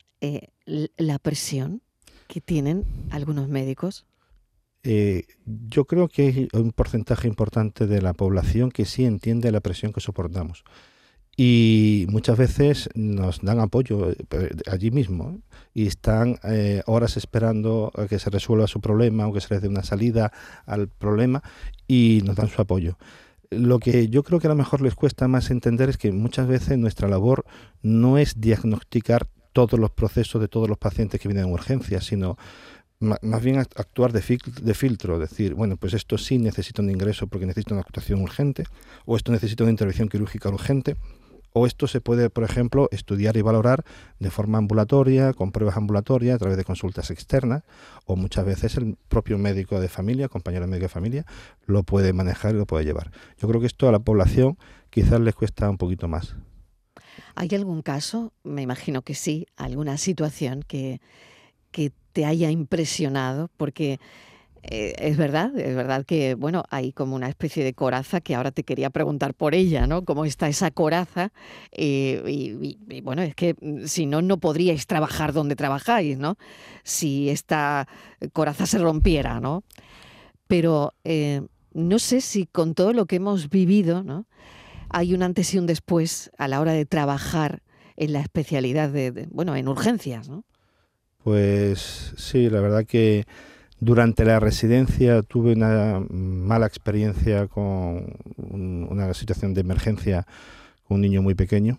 la 0.66 1.18
presión 1.20 1.82
que 2.28 2.42
tienen 2.42 2.86
algunos 3.10 3.48
médicos? 3.48 4.06
Eh, 4.84 5.26
yo 5.46 5.86
creo 5.86 6.08
que 6.08 6.22
hay 6.24 6.48
un 6.54 6.72
porcentaje 6.72 7.28
importante 7.28 7.88
de 7.88 8.02
la 8.02 8.14
población 8.14 8.72
que 8.72 8.86
sí 8.86 9.06
entiende 9.06 9.52
la 9.52 9.60
presión 9.60 9.92
que 9.92 10.00
soportamos. 10.00 10.64
Y 11.42 12.06
muchas 12.10 12.38
veces 12.38 12.90
nos 12.96 13.40
dan 13.40 13.62
apoyo 13.62 14.12
eh, 14.12 14.18
allí 14.70 14.92
mismo 14.92 15.32
¿eh? 15.32 15.40
y 15.74 15.88
están 15.88 16.38
horas 16.86 17.16
esperando 17.16 17.94
a 17.96 18.08
que 18.08 18.20
se 18.20 18.30
resuelva 18.30 18.68
su 18.68 18.82
problema 18.82 19.26
o 19.26 19.32
que 19.32 19.40
se 19.40 19.54
les 19.54 19.62
dé 19.62 19.70
una 19.70 19.84
salida 19.84 20.34
al 20.66 20.90
problema 20.90 21.42
y 21.88 22.24
nos 22.26 22.36
dan 22.36 22.50
su 22.50 22.62
apoyo. 22.62 22.98
Lo 23.52 23.80
que 23.80 24.10
yo 24.10 24.24
creo 24.24 24.42
que 24.42 24.48
a 24.48 24.50
lo 24.50 24.58
mejor 24.58 24.82
les 24.82 24.96
cuesta 24.96 25.30
más 25.30 25.50
entender 25.50 25.88
es 25.88 25.98
que 25.98 26.12
muchas 26.12 26.46
veces 26.46 26.78
nuestra 26.78 27.08
labor 27.08 27.46
no 27.82 28.18
es 28.18 28.42
diagnosticar 28.42 29.26
todos 29.54 29.80
los 29.80 29.92
procesos 29.92 30.42
de 30.42 30.50
todos 30.50 30.68
los 30.68 30.78
pacientes 30.78 31.22
que 31.22 31.30
vienen 31.30 31.46
en 31.46 31.54
urgencia, 31.54 32.02
sino 32.02 32.38
más 33.00 33.42
bien 33.42 33.60
actuar 33.60 34.12
de, 34.12 34.22
de 34.62 34.74
filtro, 34.74 35.20
decir, 35.20 35.54
bueno, 35.54 35.78
pues 35.78 35.94
esto 35.94 36.18
sí 36.18 36.38
necesita 36.38 36.82
un 36.82 36.90
ingreso 36.90 37.28
porque 37.28 37.46
necesita 37.46 37.76
una 37.76 37.82
actuación 37.84 38.22
urgente, 38.22 38.66
o 39.06 39.16
esto 39.16 39.32
necesita 39.32 39.64
una 39.64 39.72
intervención 39.72 40.10
quirúrgica 40.10 40.50
urgente, 40.50 40.98
o 41.54 41.66
esto 41.66 41.88
se 41.88 42.02
puede, 42.02 42.30
por 42.30 42.44
ejemplo, 42.44 42.88
estudiar 42.92 43.38
y 43.38 43.42
valorar 43.42 43.84
de 44.20 44.30
forma 44.30 44.58
ambulatoria, 44.58 45.34
con 45.34 45.52
pruebas 45.52 45.78
ambulatorias, 45.78 46.36
a 46.36 46.40
través 46.40 46.58
de 46.58 46.64
consultas 46.64 47.12
externas, 47.12 47.64
o 48.06 48.16
muchas 48.16 48.46
veces 48.46 48.78
el 48.78 48.98
propio 49.08 49.38
médico 49.38 49.80
de 49.80 49.88
familia, 49.88 50.30
compañero 50.30 50.68
médico 50.68 50.86
de 50.86 50.90
familia, 50.90 51.26
lo 51.66 51.84
puede 51.84 52.14
manejar 52.14 52.56
y 52.56 52.58
lo 52.58 52.66
puede 52.66 52.86
llevar. 52.86 53.12
Yo 53.38 53.48
creo 53.48 53.62
que 53.62 53.68
esto 53.68 53.88
a 53.88 53.92
la 53.92 54.00
población 54.00 54.58
quizás 54.90 55.20
les 55.20 55.36
cuesta 55.36 55.70
un 55.70 55.78
poquito 55.78 56.08
más. 56.08 56.36
¿Hay 57.36 57.50
algún 57.54 57.82
caso, 57.82 58.34
me 58.44 58.62
imagino 58.62 59.02
que 59.02 59.14
sí, 59.14 59.48
alguna 59.56 59.98
situación 59.98 60.64
que, 60.68 61.02
que 61.72 61.92
te 62.14 62.26
haya 62.26 62.50
impresionado, 62.50 63.50
porque 63.58 64.00
eh, 64.64 64.94
es 65.00 65.18
verdad, 65.18 65.58
es 65.58 65.76
verdad 65.76 66.06
que, 66.06 66.36
bueno, 66.36 66.64
hay 66.70 66.92
como 66.92 67.16
una 67.16 67.30
especie 67.30 67.64
de 67.64 67.74
coraza 67.74 68.20
que 68.20 68.36
ahora 68.36 68.52
te 68.52 68.64
quería 68.64 68.90
preguntar 68.90 69.34
por 69.34 69.56
ella, 69.56 69.88
¿no? 69.88 70.04
¿Cómo 70.04 70.26
está 70.26 70.50
esa 70.50 70.72
coraza? 70.72 71.32
Eh, 71.72 72.22
y, 72.28 73.02
bueno, 73.02 73.22
es 73.22 73.36
que 73.36 73.56
mm, 73.60 73.86
si 73.86 74.06
no, 74.06 74.22
no 74.22 74.38
podríais 74.38 74.86
trabajar 74.86 75.34
donde 75.34 75.56
trabajáis, 75.56 76.18
¿no? 76.18 76.38
Si 76.84 77.30
esta 77.30 77.88
coraza 78.34 78.66
se 78.66 78.80
rompiera, 78.80 79.40
¿no? 79.40 79.64
Pero 80.48 80.94
eh, 81.04 81.42
no 81.74 82.00
sé 82.00 82.22
si 82.22 82.46
con 82.46 82.74
todo 82.74 82.94
lo 82.94 83.06
que 83.06 83.18
hemos 83.18 83.50
vivido, 83.50 84.04
¿no? 84.04 84.26
Hay 84.90 85.14
un 85.14 85.24
antes 85.24 85.54
y 85.54 85.60
un 85.60 85.68
después 85.68 86.32
a 86.38 86.48
la 86.48 86.60
hora 86.60 86.74
de 86.74 86.86
trabajar 86.86 87.62
en 87.96 88.14
la 88.14 88.22
especialidad 88.22 88.90
de 88.90 89.28
bueno, 89.32 89.56
en 89.56 89.68
urgencias, 89.68 90.28
¿no? 90.28 90.44
Pues 91.24 92.14
sí, 92.18 92.50
la 92.50 92.62
verdad 92.62 92.86
que 92.86 93.26
durante 93.80 94.26
la 94.26 94.40
residencia 94.40 95.22
tuve 95.24 95.54
una 95.54 96.02
mala 96.10 96.66
experiencia 96.68 97.48
con 97.48 98.18
una 98.38 99.14
situación 99.14 99.54
de 99.54 99.62
emergencia 99.62 100.26
con 100.84 100.96
un 100.96 101.02
niño 101.02 101.22
muy 101.22 101.36
pequeño 101.36 101.78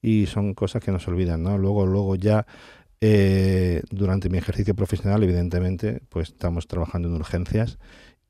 y 0.00 0.26
son 0.26 0.54
cosas 0.54 0.82
que 0.82 0.92
no 0.92 1.00
se 1.00 1.10
olvidan, 1.10 1.42
¿no? 1.42 1.58
Luego, 1.58 1.86
luego 1.86 2.14
ya 2.16 2.46
eh, 3.00 3.82
durante 3.90 4.28
mi 4.28 4.38
ejercicio 4.38 4.74
profesional, 4.74 5.22
evidentemente, 5.22 6.02
pues 6.08 6.28
estamos 6.30 6.66
trabajando 6.66 7.08
en 7.08 7.14
urgencias 7.14 7.78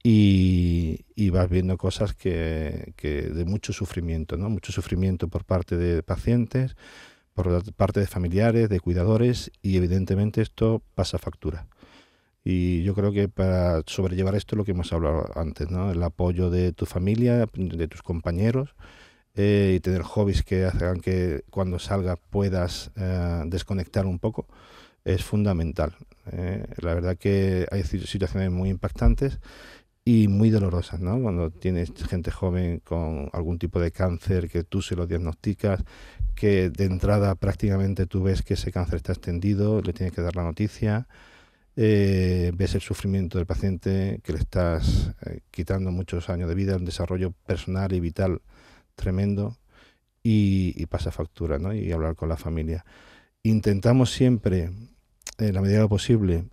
y, 0.02 1.04
vas 1.30 1.48
viendo 1.50 1.76
cosas 1.76 2.14
que, 2.14 2.94
que, 2.96 3.22
de 3.22 3.44
mucho 3.44 3.72
sufrimiento, 3.72 4.36
¿no? 4.36 4.48
Mucho 4.50 4.72
sufrimiento 4.72 5.28
por 5.28 5.44
parte 5.44 5.76
de 5.76 6.02
pacientes, 6.02 6.76
por 7.34 7.62
parte 7.74 8.00
de 8.00 8.06
familiares, 8.06 8.68
de 8.68 8.80
cuidadores 8.80 9.52
y 9.62 9.76
evidentemente 9.76 10.40
esto 10.42 10.82
pasa 10.94 11.18
factura. 11.18 11.66
Y 12.44 12.82
yo 12.82 12.94
creo 12.94 13.12
que 13.12 13.28
para 13.28 13.82
sobrellevar 13.86 14.34
esto 14.34 14.56
lo 14.56 14.64
que 14.64 14.70
hemos 14.70 14.92
hablado 14.92 15.30
antes, 15.34 15.70
¿no? 15.70 15.90
el 15.90 16.02
apoyo 16.02 16.50
de 16.50 16.72
tu 16.72 16.86
familia, 16.86 17.46
de 17.54 17.88
tus 17.88 18.02
compañeros 18.02 18.74
eh, 19.34 19.74
y 19.76 19.80
tener 19.80 20.02
hobbies 20.02 20.42
que 20.42 20.64
hagan 20.64 21.00
que 21.00 21.44
cuando 21.50 21.78
salga 21.78 22.16
puedas 22.16 22.90
eh, 22.96 23.42
desconectar 23.46 24.06
un 24.06 24.18
poco 24.18 24.46
es 25.04 25.24
fundamental. 25.24 25.96
Eh. 26.32 26.64
La 26.78 26.94
verdad 26.94 27.16
que 27.16 27.66
hay 27.70 27.82
situaciones 27.82 28.50
muy 28.50 28.68
impactantes 28.68 29.38
y 30.04 30.28
muy 30.28 30.50
dolorosas, 30.50 31.00
¿no? 31.00 31.20
Cuando 31.20 31.50
tienes 31.50 31.92
gente 32.08 32.30
joven 32.30 32.80
con 32.80 33.30
algún 33.32 33.58
tipo 33.58 33.80
de 33.80 33.92
cáncer 33.92 34.48
que 34.48 34.64
tú 34.64 34.82
se 34.82 34.96
lo 34.96 35.06
diagnosticas, 35.06 35.84
que 36.34 36.70
de 36.70 36.84
entrada 36.84 37.34
prácticamente 37.34 38.06
tú 38.06 38.22
ves 38.22 38.42
que 38.42 38.54
ese 38.54 38.72
cáncer 38.72 38.96
está 38.96 39.12
extendido, 39.12 39.82
le 39.82 39.92
tienes 39.92 40.14
que 40.14 40.22
dar 40.22 40.36
la 40.36 40.44
noticia, 40.44 41.08
eh, 41.80 42.50
ves 42.56 42.74
el 42.74 42.80
sufrimiento 42.80 43.38
del 43.38 43.46
paciente, 43.46 44.20
que 44.24 44.32
le 44.32 44.40
estás 44.40 45.12
eh, 45.24 45.42
quitando 45.52 45.92
muchos 45.92 46.28
años 46.28 46.48
de 46.48 46.56
vida, 46.56 46.74
un 46.74 46.84
desarrollo 46.84 47.30
personal 47.46 47.92
y 47.92 48.00
vital 48.00 48.42
tremendo, 48.96 49.56
y, 50.24 50.84
pasa 50.86 51.12
factura, 51.12 51.58
¿no? 51.58 51.72
Y 51.72 51.92
hablar 51.92 52.16
con 52.16 52.28
la 52.28 52.36
familia. 52.36 52.84
Intentamos 53.44 54.10
siempre, 54.10 54.72
en 55.38 55.54
la 55.54 55.60
medida 55.60 55.76
de 55.76 55.82
lo 55.82 55.88
posible, 55.88 56.46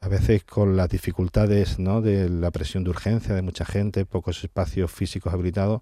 a 0.00 0.08
veces 0.08 0.44
con 0.44 0.76
las 0.76 0.90
dificultades 0.90 1.78
¿no? 1.78 2.02
de 2.02 2.28
la 2.28 2.50
presión 2.50 2.84
de 2.84 2.90
urgencia 2.90 3.34
de 3.34 3.42
mucha 3.42 3.64
gente, 3.64 4.04
pocos 4.04 4.44
espacios 4.44 4.92
físicos 4.92 5.32
habilitados, 5.32 5.80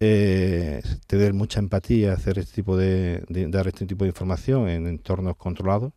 eh, 0.00 0.82
tener 1.06 1.34
mucha 1.34 1.60
empatía, 1.60 2.14
hacer 2.14 2.38
este 2.38 2.54
tipo 2.54 2.76
de, 2.76 3.22
dar 3.50 3.68
este 3.68 3.86
tipo 3.86 4.04
de 4.04 4.08
información 4.10 4.68
en 4.68 4.86
entornos 4.86 5.36
controlados, 5.36 5.92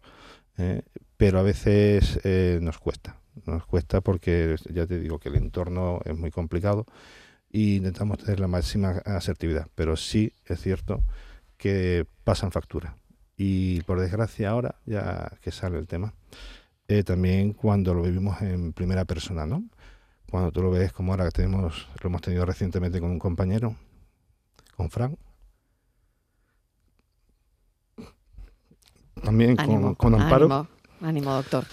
pero 1.18 1.40
a 1.40 1.44
veces 1.44 2.20
eh, 2.24 2.60
nos 2.62 2.78
cuesta, 2.80 3.20
nos 3.46 3.66
cuesta 3.66 4.02
porque 4.02 4.56
ya 4.72 4.86
te 4.86 5.00
digo 5.00 5.20
que 5.20 5.30
el 5.30 5.36
entorno 5.36 6.00
es 6.06 6.16
muy 6.18 6.32
complicado 6.32 6.86
y 7.50 7.78
intentamos 7.78 8.20
tener 8.20 8.40
la 8.40 8.48
máxima 8.48 9.02
asertividad, 9.06 9.68
pero 9.76 9.96
sí 9.96 10.34
es 10.46 10.62
cierto 10.62 11.04
que 11.58 12.06
pasan 12.24 12.52
factura. 12.52 12.98
Y 13.36 13.82
por 13.82 14.00
desgracia 14.00 14.50
ahora, 14.50 14.76
ya 14.86 15.32
que 15.42 15.52
sale 15.52 15.78
el 15.78 15.88
tema, 15.88 16.14
eh, 16.88 17.04
también 17.04 17.54
cuando 17.54 17.94
lo 17.94 18.02
vivimos 18.04 18.42
en 18.42 18.74
primera 18.74 19.06
persona, 19.06 19.46
¿no? 19.46 19.64
Cuando 20.30 20.52
tú 20.52 20.62
lo 20.62 20.72
ves 20.72 20.92
como 20.92 21.14
ahora 21.14 21.26
que 21.26 21.32
tenemos, 21.32 21.88
lo 22.02 22.10
hemos 22.10 22.22
tenido 22.22 22.46
recientemente 22.46 23.00
con 23.00 23.12
un 23.12 23.20
compañero, 23.20 23.76
con 24.76 24.90
Frank. 24.90 25.18
También 29.24 29.56
con, 29.56 30.16
Amparo. 30.16 30.46
ánimo, 30.46 30.68
doctor. 31.00 31.66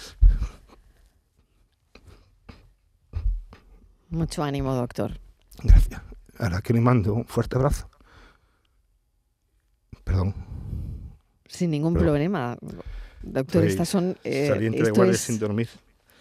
Mucho 4.11 4.43
ánimo, 4.43 4.75
doctor. 4.75 5.19
Gracias. 5.63 6.01
Ahora 6.39 6.61
que 6.61 6.73
le 6.73 6.81
mando 6.81 7.15
un 7.15 7.25
fuerte 7.25 7.57
abrazo. 7.57 7.89
Perdón. 10.05 10.35
Sin 11.47 11.71
ningún 11.71 11.95
problema. 11.95 12.57
Doctor, 13.23 13.65
estas 13.65 13.89
son... 13.89 14.17
Eh, 14.25 14.49
saliente 14.49 14.83
de 14.83 14.91
guardia 14.91 15.15
sin 15.15 15.39
dormir. 15.39 15.69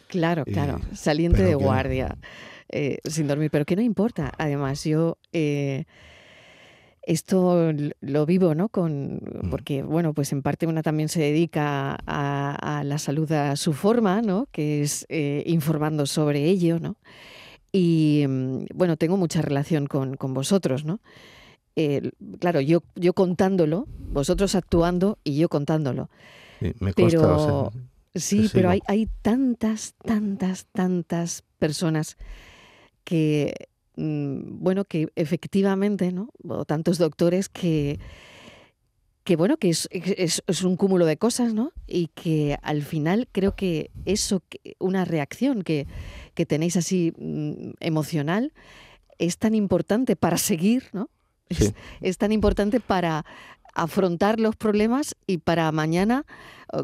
Claro, 0.08 0.46
claro. 0.46 0.80
Saliente 0.94 1.44
de 1.44 1.56
guardia 1.56 2.18
eh, 2.70 3.00
sin 3.06 3.28
dormir. 3.28 3.50
Pero 3.52 3.66
que 3.66 3.76
no 3.76 3.82
importa. 3.82 4.32
Además, 4.38 4.84
yo... 4.84 5.18
Eh, 5.32 5.86
esto 7.06 7.72
lo 8.02 8.26
vivo, 8.26 8.56
¿no? 8.56 8.70
Con, 8.70 9.16
mm. 9.16 9.50
porque, 9.50 9.84
bueno, 9.84 10.14
pues 10.14 10.32
en 10.32 10.42
parte 10.42 10.68
una 10.68 10.82
también 10.82 11.10
se 11.10 11.22
dedica 11.22 11.98
a, 12.06 12.84
la 12.86 12.98
salud 12.98 13.32
a 13.32 13.56
su 13.56 13.74
forma, 13.74 14.22
¿no? 14.22 14.48
Que 14.52 14.82
es 14.82 15.06
informando 15.46 16.06
sobre 16.06 16.46
ello, 16.46 16.80
¿no? 16.80 16.98
Y 17.72 18.26
mm, 18.28 18.66
bueno, 18.74 18.98
tengo 18.98 19.18
mucha 19.18 19.42
relación 19.42 19.88
con, 19.88 20.18
vosotros, 20.20 20.86
¿no? 20.86 21.00
claro, 22.40 22.62
yo, 22.62 22.84
yo 22.96 23.14
contándolo, 23.14 23.88
vosotros 24.12 24.54
actuando 24.54 25.18
y 25.24 25.38
yo 25.38 25.50
contándolo. 25.50 26.12
Sí, 26.60 26.72
me 26.80 26.94
pero, 26.94 27.72
sí, 28.14 28.48
pero 28.54 28.70
hay, 28.70 28.80
hay 28.86 29.10
tantas, 29.24 29.96
tantas, 30.04 30.68
tantas 30.72 31.44
personas 31.58 32.16
que, 33.04 33.70
bueno, 33.96 34.86
que 34.86 35.10
efectivamente, 35.16 36.12
¿no? 36.12 36.30
O 36.48 36.66
tantos 36.66 36.98
doctores 36.98 37.50
que, 37.50 38.00
que 39.24 39.36
bueno, 39.36 39.58
que 39.58 39.70
es, 39.70 39.88
es, 39.92 40.64
un 40.64 40.76
cúmulo 40.76 41.06
de 41.06 41.18
cosas, 41.18 41.54
¿no? 41.54 41.72
Y 41.88 42.08
que 42.08 42.58
al 42.62 42.82
final 42.82 43.28
creo 43.32 43.56
que 43.56 43.92
eso, 44.06 44.42
una 44.80 45.06
reacción 45.06 45.64
que, 45.64 45.88
que 46.34 46.46
tenéis 46.46 46.78
así 46.78 47.14
mm, 47.18 47.74
emocional, 47.80 48.54
es 49.20 49.38
tan 49.38 49.56
importante 49.56 50.16
para 50.16 50.38
seguir, 50.38 50.86
¿no? 50.94 51.10
Es, 52.02 52.18
tan 52.18 52.32
importante 52.32 52.80
para 52.80 53.26
afrontar 53.74 54.40
los 54.40 54.56
problemas 54.56 55.16
y 55.28 55.38
para 55.40 55.72
mañana, 55.72 56.26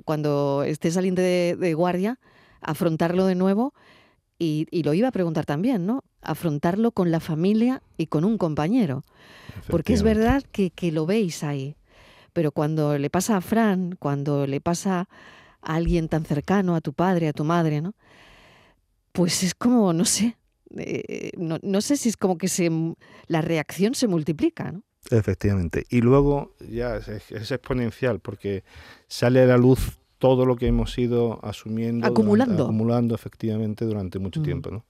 cuando 0.05 0.63
esté 0.63 0.91
saliendo 0.91 1.21
de, 1.21 1.73
guardia, 1.75 2.19
afrontarlo 2.61 3.25
de 3.25 3.35
nuevo. 3.35 3.73
Y, 4.37 4.67
lo 4.83 4.93
iba 4.93 5.09
a 5.09 5.11
preguntar 5.11 5.45
también, 5.45 5.85
¿no? 5.85 6.03
Afrontarlo 6.21 6.91
con 6.91 7.11
la 7.11 7.19
familia 7.19 7.81
y 7.97 8.07
con 8.07 8.25
un 8.25 8.37
compañero. 8.37 9.03
Porque 9.69 9.93
es 9.93 10.03
verdad 10.03 10.43
que, 10.51 10.71
que 10.71 10.91
lo 10.91 11.05
veis 11.05 11.43
ahí. 11.43 11.75
Pero 12.33 12.51
cuando 12.51 12.97
le 12.97 13.09
pasa 13.09 13.37
a 13.37 13.41
Fran, 13.41 13.95
cuando 13.97 14.47
le 14.47 14.61
pasa 14.61 15.07
a 15.61 15.75
alguien 15.75 16.07
tan 16.07 16.25
cercano, 16.25 16.75
a 16.75 16.81
tu 16.81 16.93
padre, 16.93 17.27
a 17.27 17.33
tu 17.33 17.43
madre, 17.43 17.81
¿no? 17.81 17.93
pues 19.11 19.43
es 19.43 19.53
como, 19.53 19.93
no 19.93 20.05
sé, 20.05 20.37
eh, 20.77 21.31
no, 21.37 21.81
sé 21.81 21.97
si 21.97 22.09
es 22.09 22.17
como 22.17 22.37
que 22.37 22.47
se, 22.47 22.69
la 23.27 23.41
reacción 23.41 23.95
se 23.95 24.07
multiplica, 24.07 24.71
¿no? 24.71 24.83
Efectivamente. 25.11 25.85
Y 25.89 26.01
luego 26.01 26.55
ya 26.69 26.97
es, 26.97 27.51
exponencial 27.51 28.19
porque 28.19 28.63
sale 29.07 29.41
a 29.41 29.45
la 29.45 29.57
luz 29.57 29.97
todo 30.19 30.45
lo 30.45 30.57
que 30.57 30.67
hemos 30.67 30.97
ido 30.97 31.43
asumiendo, 31.43 32.05
acumulando, 32.05 32.63
acumulando 32.63 33.15
efectivamente 33.15 33.85
durante 33.85 34.19
mucho 34.19 34.41
mm. 34.41 34.43
tiempo, 34.43 34.71
¿no? 34.71 34.85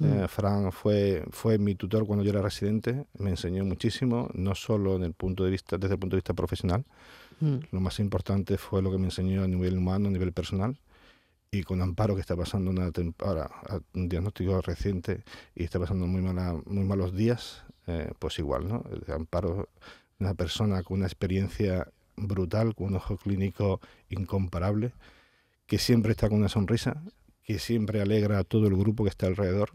Mm. 0.00 0.24
Eh, 0.24 0.28
Fran 0.28 0.72
fue, 0.72 1.24
fue 1.30 1.58
mi 1.58 1.74
tutor 1.74 2.06
cuando 2.06 2.24
yo 2.24 2.30
era 2.30 2.40
residente, 2.42 3.04
me 3.18 3.30
enseñó 3.30 3.64
muchísimo, 3.64 4.30
no 4.32 4.54
solo 4.54 4.96
en 4.96 5.04
el 5.04 5.12
punto 5.12 5.44
de 5.44 5.50
vista, 5.50 5.76
desde 5.76 5.94
el 5.94 6.00
punto 6.00 6.16
de 6.16 6.20
vista 6.20 6.34
profesional, 6.34 6.84
mm. 7.40 7.56
lo 7.70 7.80
más 7.80 8.00
importante 8.00 8.56
fue 8.56 8.82
lo 8.82 8.90
que 8.90 8.98
me 8.98 9.04
enseñó 9.04 9.44
a 9.44 9.46
nivel 9.46 9.76
humano, 9.76 10.08
a 10.08 10.10
nivel 10.10 10.32
personal, 10.32 10.78
y 11.50 11.62
con 11.62 11.82
Amparo 11.82 12.14
que 12.14 12.20
está 12.22 12.34
pasando 12.34 12.70
una 12.70 12.90
ahora 13.18 13.50
un 13.94 14.08
diagnóstico 14.08 14.60
reciente 14.62 15.22
y 15.54 15.64
está 15.64 15.78
pasando 15.78 16.06
muy 16.06 16.22
mala, 16.22 16.56
muy 16.64 16.84
malos 16.84 17.14
días, 17.14 17.64
eh, 17.86 18.12
pues 18.18 18.38
igual, 18.38 18.68
¿no? 18.68 18.84
Amparo, 19.12 19.68
una 20.18 20.34
persona 20.34 20.82
con 20.82 20.98
una 20.98 21.06
experiencia 21.06 21.88
brutal, 22.16 22.74
con 22.74 22.88
un 22.88 22.96
ojo 22.96 23.16
clínico 23.16 23.80
incomparable, 24.08 24.92
que 25.66 25.78
siempre 25.78 26.12
está 26.12 26.28
con 26.28 26.38
una 26.38 26.48
sonrisa, 26.48 27.02
que 27.44 27.58
siempre 27.58 28.00
alegra 28.00 28.38
a 28.38 28.44
todo 28.44 28.66
el 28.68 28.76
grupo 28.76 29.04
que 29.04 29.10
está 29.10 29.26
alrededor, 29.26 29.70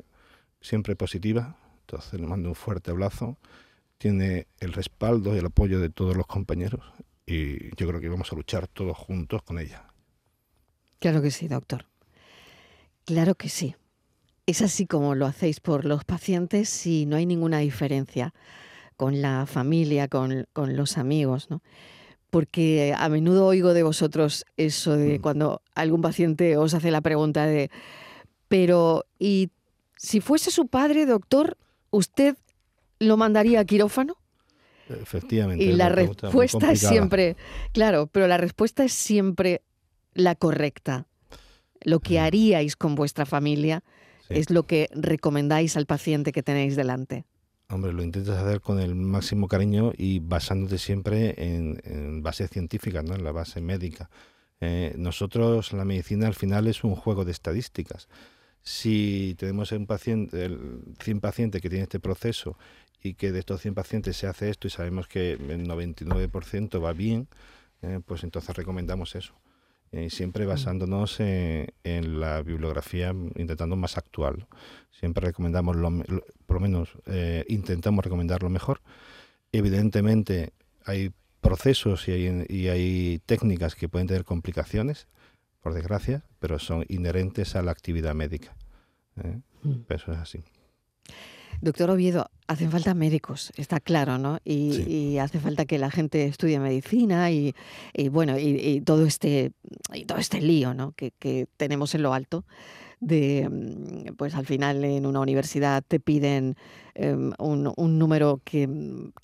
siempre 0.62 0.96
positiva. 0.96 1.58
Entonces 1.82 2.20
le 2.20 2.28
mando 2.28 2.50
un 2.50 2.56
fuerte 2.56 2.91
abrazo. 2.91 3.38
Tiene 3.98 4.48
el 4.60 4.74
respaldo 4.74 5.36
y 5.36 5.39
el 5.39 5.46
apoyo 5.46 5.80
de 5.80 5.89
todos 5.89 6.18
los 6.18 6.28
compañeros 6.28 6.84
y 7.26 7.76
yo 7.76 7.88
creo 7.88 8.00
que 8.00 8.10
vamos 8.10 8.32
a 8.32 8.36
luchar 8.36 8.68
todos 8.68 8.98
juntos 8.98 9.41
con 9.41 9.60
ella. 9.60 9.86
Claro 11.00 11.22
que 11.22 11.32
sí, 11.32 11.48
doctor. 11.48 11.86
Claro 13.06 13.36
que 13.36 13.50
sí. 13.50 13.76
Es 14.46 14.62
así 14.62 14.86
como 14.86 15.15
lo 15.15 15.26
hacéis 15.26 15.60
por 15.60 15.86
los 15.86 16.06
pacientes 16.06 16.86
y 16.86 17.06
no 17.06 17.15
hay 17.15 17.26
ninguna 17.26 17.60
diferencia 17.60 18.34
con 18.96 19.22
la 19.22 19.46
familia, 19.48 20.08
con, 20.08 20.46
los 20.56 20.98
amigos, 20.98 21.50
¿no? 21.50 21.62
Porque 22.30 22.94
a 22.98 23.10
menudo 23.10 23.48
oigo 23.48 23.74
de 23.74 23.84
vosotros 23.84 24.46
eso 24.58 24.96
de 24.96 25.18
mm. 25.18 25.22
cuando 25.22 25.62
algún 25.74 26.02
paciente 26.02 26.58
os 26.58 26.74
hace 26.74 26.91
la 26.91 27.02
pregunta 27.02 27.46
de, 27.46 27.72
pero 28.48 29.06
¿y 29.18 29.50
si 30.06 30.22
fuese 30.22 30.52
su 30.52 30.68
padre, 30.68 31.06
doctor, 31.06 31.58
usted 31.89 32.38
lo 33.00 33.18
mandaría 33.18 33.60
a 33.60 33.65
quirófano? 33.65 34.18
Efectivamente. 34.88 35.63
Y 35.63 35.74
la 35.74 35.89
respuesta 35.89 36.72
es 36.72 36.80
siempre, 36.80 37.36
claro, 37.74 38.08
pero 38.08 38.28
la 38.28 38.38
respuesta 38.38 38.84
es 38.84 38.94
siempre 38.94 39.63
la 40.13 40.36
correcta. 40.36 41.08
Lo 41.82 42.00
que 42.00 42.20
haríais 42.20 42.76
con 42.76 42.94
vuestra 42.94 43.26
familia 43.26 43.84
es 44.30 44.52
lo 44.52 44.63
que 44.63 44.89
recomendáis 44.94 45.76
al 45.76 45.88
paciente 45.88 46.32
que 46.32 46.44
tenéis 46.44 46.76
delante. 46.76 47.26
Hombre, 47.70 47.91
lo 47.91 48.04
intentas 48.04 48.38
hacer 48.38 48.62
con 48.62 48.80
el 48.80 48.94
máximo 48.94 49.48
cariño 49.48 49.91
y 49.98 50.20
basándote 50.20 50.78
siempre 50.78 51.34
en, 51.38 52.22
base 52.22 52.48
científica, 52.48 53.02
¿no? 53.02 53.15
en 53.15 53.24
la 53.24 53.32
base 53.32 53.60
médica. 53.60 54.12
Eh, 54.62 54.94
nosotros, 54.98 55.74
la 55.74 55.84
medicina 55.84 56.28
al 56.28 56.36
final 56.36 56.68
es 56.68 56.84
un 56.84 56.96
juego 56.96 57.26
de 57.26 57.32
estadísticas. 57.32 58.08
Si 58.65 59.36
tenemos 59.38 59.71
un 59.71 59.86
paciente, 59.86 60.43
el 60.43 60.82
100 60.99 61.21
pacientes 61.21 61.62
que 61.62 61.69
tiene 61.69 61.84
este 61.84 61.99
proceso 61.99 62.58
y 63.01 63.13
que 63.13 63.32
de 63.32 63.39
estos 63.39 63.62
100 63.62 63.75
pacientes 63.75 64.17
se 64.17 64.25
hace 64.25 64.49
esto 64.49 64.67
y 64.67 64.71
sabemos 64.71 65.08
que 65.08 65.34
el 65.34 65.67
99% 65.67 66.84
va 66.84 66.91
bien, 66.91 67.28
eh, 67.84 67.99
pues 68.04 68.23
entonces 68.23 68.56
recomendamos 68.56 69.15
eso. 69.15 69.36
Eh, 69.91 70.10
siempre 70.10 70.45
mm. 70.45 70.47
basándonos 70.49 71.19
en, 71.19 72.19
la 72.19 72.41
bibliografía, 72.41 73.13
intentando 73.36 73.75
más 73.75 73.97
actual. 73.97 74.47
Siempre 74.91 75.28
recomendamos, 75.28 75.75
lo, 75.75 75.91
por 76.47 76.56
lo 76.56 76.60
menos 76.60 76.89
eh, 77.06 77.45
intentamos 77.47 78.04
recomendar 78.04 78.41
lo 78.41 78.49
mejor. 78.49 78.82
Evidentemente 79.51 80.54
hay 80.86 81.13
procesos 81.39 82.08
y 82.08 82.67
hay, 82.67 83.21
técnicas 83.28 83.75
que 83.75 83.88
pueden 83.88 84.08
tener 84.08 84.25
complicaciones, 84.25 85.08
por 85.65 85.73
desgracia, 85.73 86.21
pero 86.38 86.60
son 86.60 86.86
inherentes 86.89 87.56
a 87.56 87.63
la 87.63 87.71
actividad 87.71 88.13
médica. 88.13 88.56
¿eh? 89.23 89.39
Mm. 89.63 89.71
Eso 89.89 90.12
es 90.12 90.19
así. 90.19 90.43
Doctor 91.60 91.89
Oviedo, 91.89 92.30
hacen 92.45 92.69
falta 92.69 92.93
médicos, 92.93 93.51
está 93.58 93.80
claro, 93.80 94.19
¿no? 94.19 94.38
Y, 94.45 95.17
hace 95.17 95.39
falta 95.39 95.65
que 95.65 95.80
la 95.80 95.89
gente 95.89 96.25
estudie 96.25 96.60
medicina 96.60 97.32
y, 97.32 97.56
bueno, 98.12 98.38
y, 98.38 98.80
todo 98.82 99.08
este 99.08 99.54
y 99.91 100.06
todo 100.06 100.19
este 100.19 100.39
lío, 100.39 100.75
¿no? 100.75 100.91
Que, 100.91 101.47
tenemos 101.58 101.95
en 101.95 102.04
lo 102.04 102.13
alto 102.13 102.45
de, 103.06 103.48
mm, 103.50 104.15
pues 104.15 104.34
al 104.36 104.46
final 104.46 104.84
en 104.84 105.06
una 105.06 105.20
universidad 105.20 105.84
te 105.88 106.00
piden 106.00 106.56
em, 106.96 107.34
un, 107.38 108.00
número 108.00 108.41
que, 108.44 108.63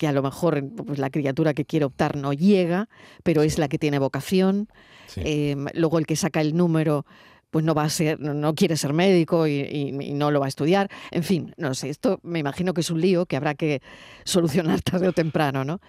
a 0.06 0.12
lo 0.12 0.22
mejor 0.22 0.62
pues 0.86 0.98
la 0.98 1.10
criatura 1.10 1.52
que 1.54 1.64
quiere 1.64 1.86
optar 1.86 2.16
no 2.16 2.32
llega, 2.32 2.88
pero 3.22 3.42
es 3.42 3.58
la 3.58 3.68
que 3.68 3.78
tiene 3.78 3.98
vocación. 3.98 4.68
Em, 5.16 5.66
luego 5.74 5.98
el 5.98 6.06
que 6.06 6.16
saca 6.16 6.40
el 6.40 6.56
número 6.56 7.04
pues 7.50 7.64
no 7.64 7.74
va 7.74 7.84
a 7.84 7.90
ser, 7.90 8.18
no, 8.18 8.54
quiere 8.54 8.78
ser 8.78 8.94
médico 8.94 9.46
y, 9.46 9.92
no 10.14 10.30
lo 10.30 10.40
va 10.40 10.46
a 10.46 10.48
estudiar. 10.48 10.88
En 11.10 11.22
fin, 11.22 11.54
no 11.58 11.74
sé, 11.74 11.90
esto 11.90 12.18
me 12.22 12.38
imagino 12.38 12.72
que 12.72 12.80
es 12.80 12.90
un 12.90 13.00
lío 13.00 13.26
que 13.26 13.36
habrá 13.36 13.54
que 13.54 13.82
solucionar 14.24 14.80
tarde 14.80 15.08
o 15.08 15.12
temprano, 15.12 15.64
¿no? 15.64 15.80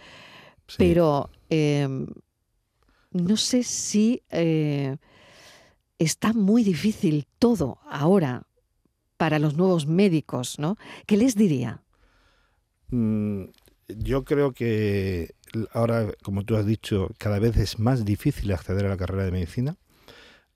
Pero 0.77 1.29
em, 1.49 2.07
no 3.11 3.37
sé 3.37 3.63
si 3.63 4.23
eh, 4.29 4.97
está 5.99 6.33
muy 6.33 6.63
difícil 6.63 7.27
todo 7.39 7.79
ahora 7.89 8.43
para 9.17 9.39
los 9.39 9.55
nuevos 9.55 9.87
médicos, 9.87 10.59
¿no? 10.59 10.77
¿Qué 11.05 11.17
les 11.17 11.35
diría? 11.35 11.81
Mm, 12.89 13.45
yo 13.87 14.23
creo 14.23 14.53
que 14.53 15.33
ahora, 15.71 16.11
como 16.23 16.43
tú 16.43 16.55
has 16.55 16.65
dicho, 16.65 17.09
cada 17.17 17.39
vez 17.39 17.57
es 17.57 17.79
más 17.79 18.05
difícil 18.05 18.51
acceder 18.51 18.85
a 18.85 18.89
la 18.89 18.97
carrera 18.97 19.25
de 19.25 19.31
medicina, 19.31 19.77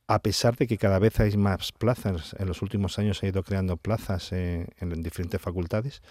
a 0.08 0.20
pesar 0.22 0.56
de 0.56 0.68
que 0.68 0.78
cada 0.78 1.00
vez 1.00 1.20
hay 1.20 1.36
más 1.38 1.72
plazas. 1.72 2.36
En 2.40 2.48
los 2.48 2.62
últimos 2.62 2.98
años 2.98 3.18
se 3.18 3.26
ha 3.26 3.30
ido 3.30 3.44
creando 3.44 3.78
plazas 3.78 4.32
en, 4.32 4.68
diferentes 5.04 5.42
facultades. 5.42 6.02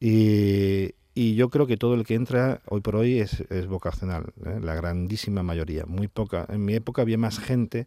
Y, 0.00 0.94
yo 1.14 1.50
creo 1.50 1.66
que 1.66 1.76
todo 1.76 1.94
el 1.94 2.04
que 2.04 2.14
entra 2.14 2.62
hoy 2.66 2.80
por 2.80 2.96
hoy 2.96 3.20
es, 3.20 3.44
vocacional, 3.68 4.32
¿eh? 4.46 4.58
la 4.60 4.74
grandísima 4.74 5.42
mayoría. 5.42 5.84
Muy 5.86 6.08
poca. 6.08 6.46
En 6.48 6.64
mi 6.64 6.74
época 6.74 7.02
había 7.02 7.18
más 7.18 7.38
gente 7.38 7.86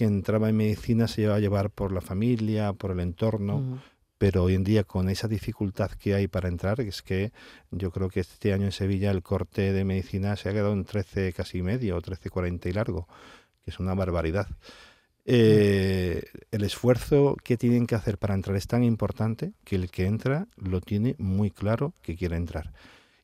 que 0.00 0.06
entraba 0.06 0.48
en 0.48 0.56
medicina, 0.56 1.06
se 1.06 1.20
iba 1.20 1.34
a 1.34 1.40
llevar 1.40 1.68
por 1.68 1.92
la 1.92 2.00
familia, 2.00 2.72
por 2.72 2.90
el 2.92 3.00
entorno 3.00 3.82
pero 4.16 4.44
hoy 4.44 4.54
en 4.54 4.64
día 4.64 4.84
con 4.84 5.08
esa 5.08 5.28
dificultad 5.28 5.92
que 5.92 6.14
hay 6.14 6.26
para 6.26 6.48
entrar, 6.48 6.78
es 6.82 7.00
que 7.00 7.32
yo 7.70 7.90
creo 7.90 8.10
que 8.10 8.20
este 8.20 8.52
año 8.52 8.66
en 8.66 8.72
Sevilla 8.72 9.10
el 9.10 9.22
corte 9.22 9.72
de 9.72 9.82
medicina 9.82 10.36
se 10.36 10.50
ha 10.50 10.52
quedado 10.52 10.74
en 10.74 10.84
13 10.84 11.32
casi 11.32 11.62
medio 11.62 11.96
o 11.96 12.02
13.40 12.02 12.66
y 12.66 12.72
largo, 12.74 13.08
que 13.64 13.70
es 13.70 13.78
una 13.78 13.94
barbaridad. 13.94 14.46
Eh, 15.24 16.22
el 16.50 16.64
esfuerzo 16.64 17.34
que 17.42 17.56
tienen 17.56 17.86
que 17.86 17.94
hacer 17.94 18.18
para 18.18 18.34
entrar 18.34 18.58
es 18.58 18.66
tan 18.66 18.84
importante 18.84 19.54
que 19.64 19.76
el 19.76 19.90
que 19.90 20.04
entra 20.04 20.48
lo 20.56 20.82
tiene 20.82 21.14
muy 21.16 21.50
claro 21.50 21.94
que 22.02 22.14
quiere 22.14 22.36
entrar. 22.36 22.74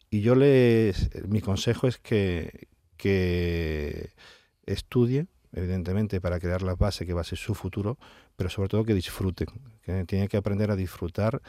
Y 0.09 0.23
yo 0.23 0.35
les, 0.35 1.11
mi 1.29 1.43
consejo 1.43 1.89
es 1.89 1.99
que, 1.99 2.69
que 2.97 4.13
estudie, 4.65 5.27
evidentemente, 5.57 6.21
para 6.21 6.39
crear 6.39 6.63
la 6.63 6.77
base 6.77 7.07
que 7.07 7.15
va 7.15 7.23
a 7.23 7.25
ser 7.25 7.39
su 7.39 7.55
futuro, 7.55 7.99
pero 8.37 8.51
sobre 8.51 8.69
todo 8.69 8.85
que 8.85 8.95
disfruten, 8.95 9.49
que 9.83 10.05
tienen 10.05 10.29
que 10.29 10.37
aprender 10.37 10.71
a 10.71 10.77
disfrutar 10.77 11.43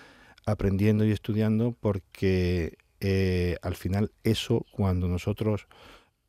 aprendiendo 0.45 1.05
y 1.05 1.11
estudiando 1.11 1.73
porque 1.73 2.77
eh, 3.01 3.57
al 3.61 3.75
final 3.75 4.11
eso 4.23 4.65
cuando 4.71 5.09
nosotros 5.09 5.67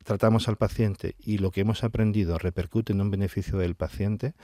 tratamos 0.04 0.48
al 0.48 0.56
paciente 0.56 1.14
y 1.20 1.38
lo 1.38 1.52
que 1.52 1.60
hemos 1.60 1.84
aprendido 1.84 2.36
repercute 2.36 2.92
en 2.92 3.00
un 3.00 3.10
beneficio 3.10 3.58
del 3.58 3.76
paciente, 3.76 4.34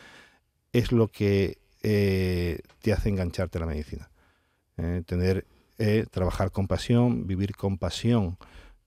es 0.72 0.92
lo 0.92 1.08
que 1.08 1.58
eh, 1.82 2.60
te 2.80 2.92
hace 2.92 3.08
engancharte 3.08 3.58
a 3.58 3.62
la 3.62 3.66
medicina. 3.66 4.10
Eh, 4.76 5.02
tener, 5.04 5.46
trabajar 6.10 6.52
con 6.52 6.68
pasión, 6.68 7.26
vivir 7.26 7.56
con 7.56 7.78
pasión 7.78 8.38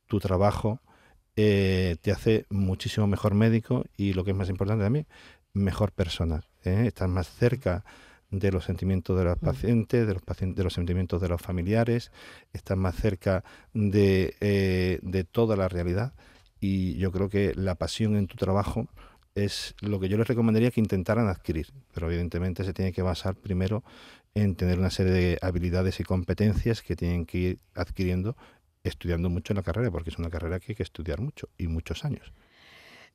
tu 0.05 0.19
trabajo, 0.19 0.79
te 1.37 2.11
hace 2.11 2.45
muchísimo 2.49 3.05
mejor 3.07 3.35
médico 3.35 3.85
y 3.95 4.13
lo 4.13 4.23
que 4.23 4.31
es 4.31 4.37
más 4.37 4.49
importante 4.49 4.83
también, 4.83 5.07
mejor 5.53 5.91
persona. 5.91 6.41
¿eh? 6.63 6.85
estás 6.87 7.09
más 7.09 7.27
cerca 7.27 7.83
de 8.29 8.51
los 8.51 8.65
sentimientos 8.65 9.17
de 9.17 9.23
los 9.23 9.37
mm. 9.41 9.45
pacientes, 9.45 10.07
de 10.07 10.13
los 10.13 10.21
pacientes, 10.21 10.57
de 10.57 10.63
los 10.63 10.73
sentimientos 10.73 11.21
de 11.21 11.29
los 11.29 11.41
familiares, 11.41 12.11
estás 12.53 12.77
más 12.77 12.95
cerca 12.95 13.43
de, 13.73 14.35
eh, 14.41 14.99
de 15.01 15.23
toda 15.23 15.55
la 15.55 15.69
realidad 15.69 16.13
y 16.59 16.97
yo 16.97 17.11
creo 17.11 17.29
que 17.29 17.53
la 17.55 17.75
pasión 17.75 18.15
en 18.15 18.27
tu 18.27 18.35
trabajo 18.35 18.87
es 19.35 19.75
lo 19.81 19.99
que 19.99 20.09
yo 20.09 20.17
les 20.17 20.27
recomendaría 20.27 20.71
que 20.71 20.81
intentaran 20.81 21.27
adquirir, 21.27 21.67
pero 21.93 22.07
evidentemente 22.07 22.63
se 22.63 22.73
tiene 22.73 22.91
que 22.91 23.03
basar 23.03 23.35
primero 23.35 23.83
en 24.33 24.55
tener 24.55 24.79
una 24.79 24.89
serie 24.89 25.13
de 25.13 25.37
habilidades 25.41 25.99
y 25.99 26.03
competencias 26.03 26.81
que 26.81 26.95
tienen 26.95 27.25
que 27.25 27.37
ir 27.37 27.59
adquiriendo 27.75 28.35
estudiando 28.87 29.29
mucho 29.29 29.53
en 29.53 29.57
la 29.57 29.63
carrera, 29.63 29.91
porque 29.91 30.09
es 30.09 30.17
una 30.17 30.29
carrera 30.29 30.59
que 30.59 30.71
hay 30.71 30.75
que 30.75 30.83
estudiar 30.83 31.21
mucho 31.21 31.49
y 31.57 31.67
muchos 31.67 32.05
años. 32.05 32.31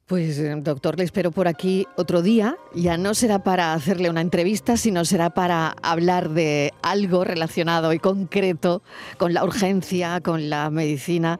Pues 0.06 0.38
eh, 0.38 0.54
doctor, 0.58 0.98
le 0.98 1.04
espero 1.04 1.30
por 1.30 1.48
aquí 1.48 1.86
otro 1.96 2.22
día. 2.22 2.56
Ya 2.74 2.96
no 2.96 3.14
será 3.14 3.38
para 3.38 3.72
hacerle 3.72 4.10
una 4.10 4.20
entrevista, 4.20 4.76
sino 4.76 5.04
será 5.04 5.30
para 5.30 5.76
hablar 5.82 6.30
de 6.30 6.72
algo 6.82 7.24
relacionado 7.24 7.92
y 7.92 7.98
concreto 7.98 8.82
con 9.16 9.32
la 9.32 9.44
urgencia, 9.44 10.20
con 10.20 10.50
la 10.50 10.70
medicina. 10.70 11.38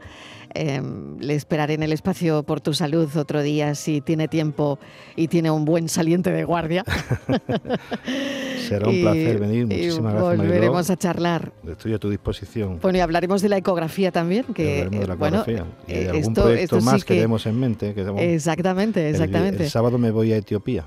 Em, 0.55 1.19
le 1.19 1.35
esperaré 1.35 1.75
en 1.75 1.83
el 1.83 1.93
espacio 1.93 2.43
por 2.43 2.61
tu 2.61 2.75
salud 2.75 3.15
otro 3.17 3.43
día 3.43 3.75
si 3.75 4.01
tiene 4.01 4.29
tiempo 4.29 4.79
y 5.17 5.29
tiene 5.29 5.51
un 5.51 5.65
buen 5.65 5.89
saliente 5.89 6.31
de 6.31 6.45
guardia. 6.45 6.85
Será 8.69 8.89
un 8.89 9.01
placer 9.01 9.39
venir. 9.39 9.67
Muchísimas 9.67 10.15
gracias. 10.15 10.39
Volveremos 10.39 10.91
a 10.91 10.97
charlar. 10.97 11.53
Estoy 11.67 11.95
a 11.95 11.99
tu 11.99 12.11
disposición. 12.11 12.79
Bueno, 12.81 12.99
y 12.99 13.01
hablaremos 13.01 13.43
de 13.43 13.49
la 13.49 13.57
ecografía 13.57 14.13
también. 14.13 14.45
Que, 14.55 14.89
de 14.89 15.07
la 15.07 15.15
bueno, 15.15 15.45
y 15.47 15.53
eh, 15.93 16.09
algún 16.09 16.23
esto, 16.23 16.43
proyecto 16.43 16.81
más 16.81 17.05
que, 17.05 17.15
tenemos 17.15 17.47
en 17.47 17.61
mente. 17.61 17.95
exactamente, 18.35 19.11
exactamente. 19.11 19.65
El, 19.65 19.71
sábado 19.71 19.99
me 19.99 20.11
voy 20.11 20.33
a 20.33 20.37
Etiopía. 20.37 20.85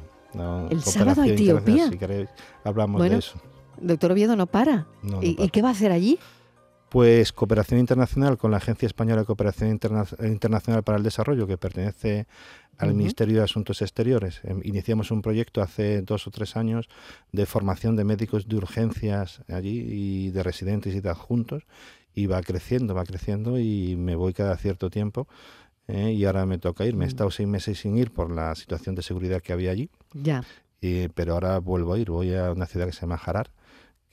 ¿El 0.70 0.82
sábado 0.82 1.22
a 1.22 1.28
Etiopía? 1.28 1.90
Si 1.90 1.98
queréis, 1.98 2.30
hablamos 2.64 3.02
de 3.02 3.18
eso. 3.18 3.40
Doctor 3.80 4.14
Oviedo 4.14 4.36
no 4.36 4.48
para. 4.48 4.88
¿Y 5.22 5.50
qué 5.50 5.62
va 5.62 5.70
a 5.70 5.72
hacer 5.72 5.92
allí? 5.92 6.20
Pues 6.96 7.34
cooperación 7.34 7.82
internacional 7.82 8.38
con 8.38 8.52
la 8.52 8.58
Agencia 8.58 8.86
Española 8.86 9.20
de 9.20 9.26
Cooperación 9.26 9.70
Internacional 9.70 10.82
para 10.84 10.98
el 10.98 11.04
Desarrollo, 11.04 11.46
que 11.46 11.58
pertenece 11.58 12.26
al 12.78 12.94
Ministerio 12.94 13.40
de 13.40 13.44
Asuntos 13.44 13.82
Exteriores. 13.82 14.40
Em, 14.46 14.62
iniciamos 14.64 15.12
un 15.12 15.22
proyecto 15.22 15.62
hace 15.62 16.04
dos 16.04 16.26
o 16.26 16.32
tres 16.32 16.56
años 16.56 16.88
de 17.34 17.46
formación 17.46 17.98
de 17.98 18.06
médicos 18.06 18.48
de 18.48 18.56
urgencias 18.56 19.42
allí 19.50 19.86
y 19.90 20.32
de 20.32 20.42
residentes 20.42 20.96
y 20.96 21.02
de 21.02 21.10
adjuntos 21.10 21.64
y 22.14 22.28
va 22.28 22.42
creciendo, 22.42 22.96
va 22.96 23.04
creciendo 23.04 23.60
y 23.60 23.98
me 23.98 24.16
voy 24.16 24.32
cada 24.32 24.56
cierto 24.56 24.90
tiempo. 24.90 25.28
Eh, 25.90 26.14
y 26.14 26.24
ahora 26.24 26.46
me 26.46 26.60
toca 26.60 26.86
ir. 26.86 26.96
Me 26.96 27.04
he 27.04 27.10
estado 27.10 27.30
seis 27.30 27.50
meses 27.50 27.78
sin 27.78 27.98
ir 27.98 28.12
por 28.12 28.32
la 28.32 28.56
situación 28.56 28.96
de 28.96 29.02
seguridad 29.02 29.42
que 29.42 29.52
había 29.52 29.72
allí. 29.72 29.90
Ya. 30.14 30.46
pero 31.14 31.34
ahora 31.34 31.60
vuelvo 31.60 31.92
a 31.92 32.00
ir. 32.00 32.10
Voy 32.10 32.34
a 32.34 32.54
una 32.54 32.68
ciudad 32.68 32.86
que 32.86 32.94
se 32.94 33.02
llama 33.02 33.20
Harar 33.22 33.52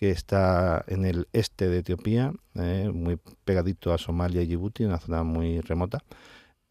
que 0.03 0.11
está 0.11 0.85
en 0.89 1.05
el 1.05 1.29
este 1.33 1.69
de 1.69 1.79
Etiopía, 1.79 2.33
eh, 2.57 2.91
muy 2.93 3.21
pegadito 3.45 3.93
a 3.93 3.99
Somalia 3.99 4.43
y 4.43 4.47
Djibouti, 4.47 4.85
una 4.85 4.99
zona 4.99 5.23
muy 5.23 5.61
remota. 5.61 6.03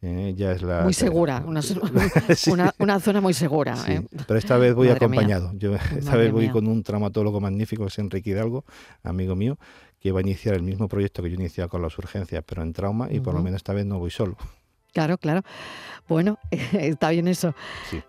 Eh, 0.01 0.33
ya 0.35 0.51
es 0.51 0.61
la, 0.61 0.81
muy 0.81 0.91
segura, 0.91 1.41
una, 1.47 2.75
una, 2.77 2.99
zona 2.99 3.21
muy 3.21 3.33
segura. 3.33 3.77
¿eh? 3.87 4.05
Pero 4.27 4.37
esta 4.37 4.57
vez 4.57 4.75
voy 4.75 4.89
acompañado. 4.89 5.49
Yo 5.53 5.73
esta 5.97 6.17
vez 6.17 6.29
voy 6.29 6.49
con 6.49 6.67
un 6.67 6.83
traumatólogo 6.83 7.39
magnífico, 7.39 7.83
que 7.83 7.87
es 7.87 7.99
Enrique 7.99 8.31
Hidalgo, 8.31 8.65
amigo 9.01 9.33
mío, 9.37 9.57
que 9.97 10.11
va 10.11 10.19
a 10.19 10.23
iniciar 10.23 10.55
el 10.55 10.63
mismo 10.63 10.89
proyecto 10.89 11.23
que 11.23 11.29
yo 11.29 11.35
inicié 11.35 11.65
con 11.69 11.81
las 11.81 11.97
urgencias, 11.97 12.43
pero 12.45 12.63
en 12.63 12.73
trauma, 12.73 13.07
y 13.09 13.21
por 13.21 13.33
lo 13.33 13.41
menos 13.41 13.59
esta 13.59 13.71
vez 13.71 13.85
no 13.85 13.97
voy 13.97 14.11
solo. 14.11 14.35
Claro, 14.93 15.17
claro. 15.17 15.41
Bueno, 16.07 16.37
está 16.73 17.09
bien 17.09 17.27
eso. 17.27 17.55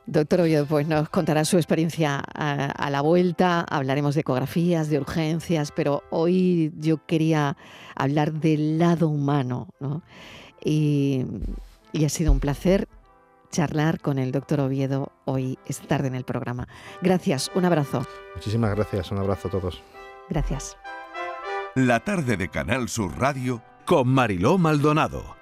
Doctor 0.07 0.41
Oviedo, 0.41 0.67
pues 0.67 0.89
nos 0.89 1.09
contará 1.09 1.45
su 1.45 1.57
experiencia 1.57 2.17
a, 2.35 2.91
la 2.91 3.01
vuelta, 3.01 3.61
hablaremos 3.61 4.15
de 4.15 4.23
ecografías, 4.23 4.89
de 4.89 4.99
urgencias, 4.99 5.73
pero 5.73 6.03
hoy 6.11 6.73
yo 6.79 7.05
quería 7.07 7.57
hablar 7.95 8.33
del 8.33 8.79
lado 8.79 9.09
humano, 9.09 9.69
¿no? 9.79 10.03
Y, 10.65 11.25
y 11.93 12.05
ha 12.05 12.09
sido 12.09 12.33
un 12.33 12.41
placer 12.41 12.89
charlar 13.51 14.01
con 14.01 14.19
el 14.19 14.33
doctor 14.33 14.61
Oviedo 14.61 15.13
hoy, 15.25 15.59
esta 15.67 15.87
tarde 15.87 16.09
en 16.09 16.15
el 16.15 16.25
programa. 16.25 16.67
Gracias, 17.03 17.51
un 17.55 17.65
abrazo. 17.65 18.05
Muchísimas 18.35 18.75
gracias, 18.75 19.13
un 19.13 19.19
abrazo 19.19 19.49
a 19.49 19.51
todos. 19.51 19.83
Gracias. 20.29 20.77
La 21.75 22.01
tarde 22.01 22.37
de 22.37 22.49
Canal 22.49 22.89
Sur 22.89 23.19
Radio 23.19 23.63
con 23.85 24.09
Mariló 24.09 24.59
Maldonado 24.59 25.42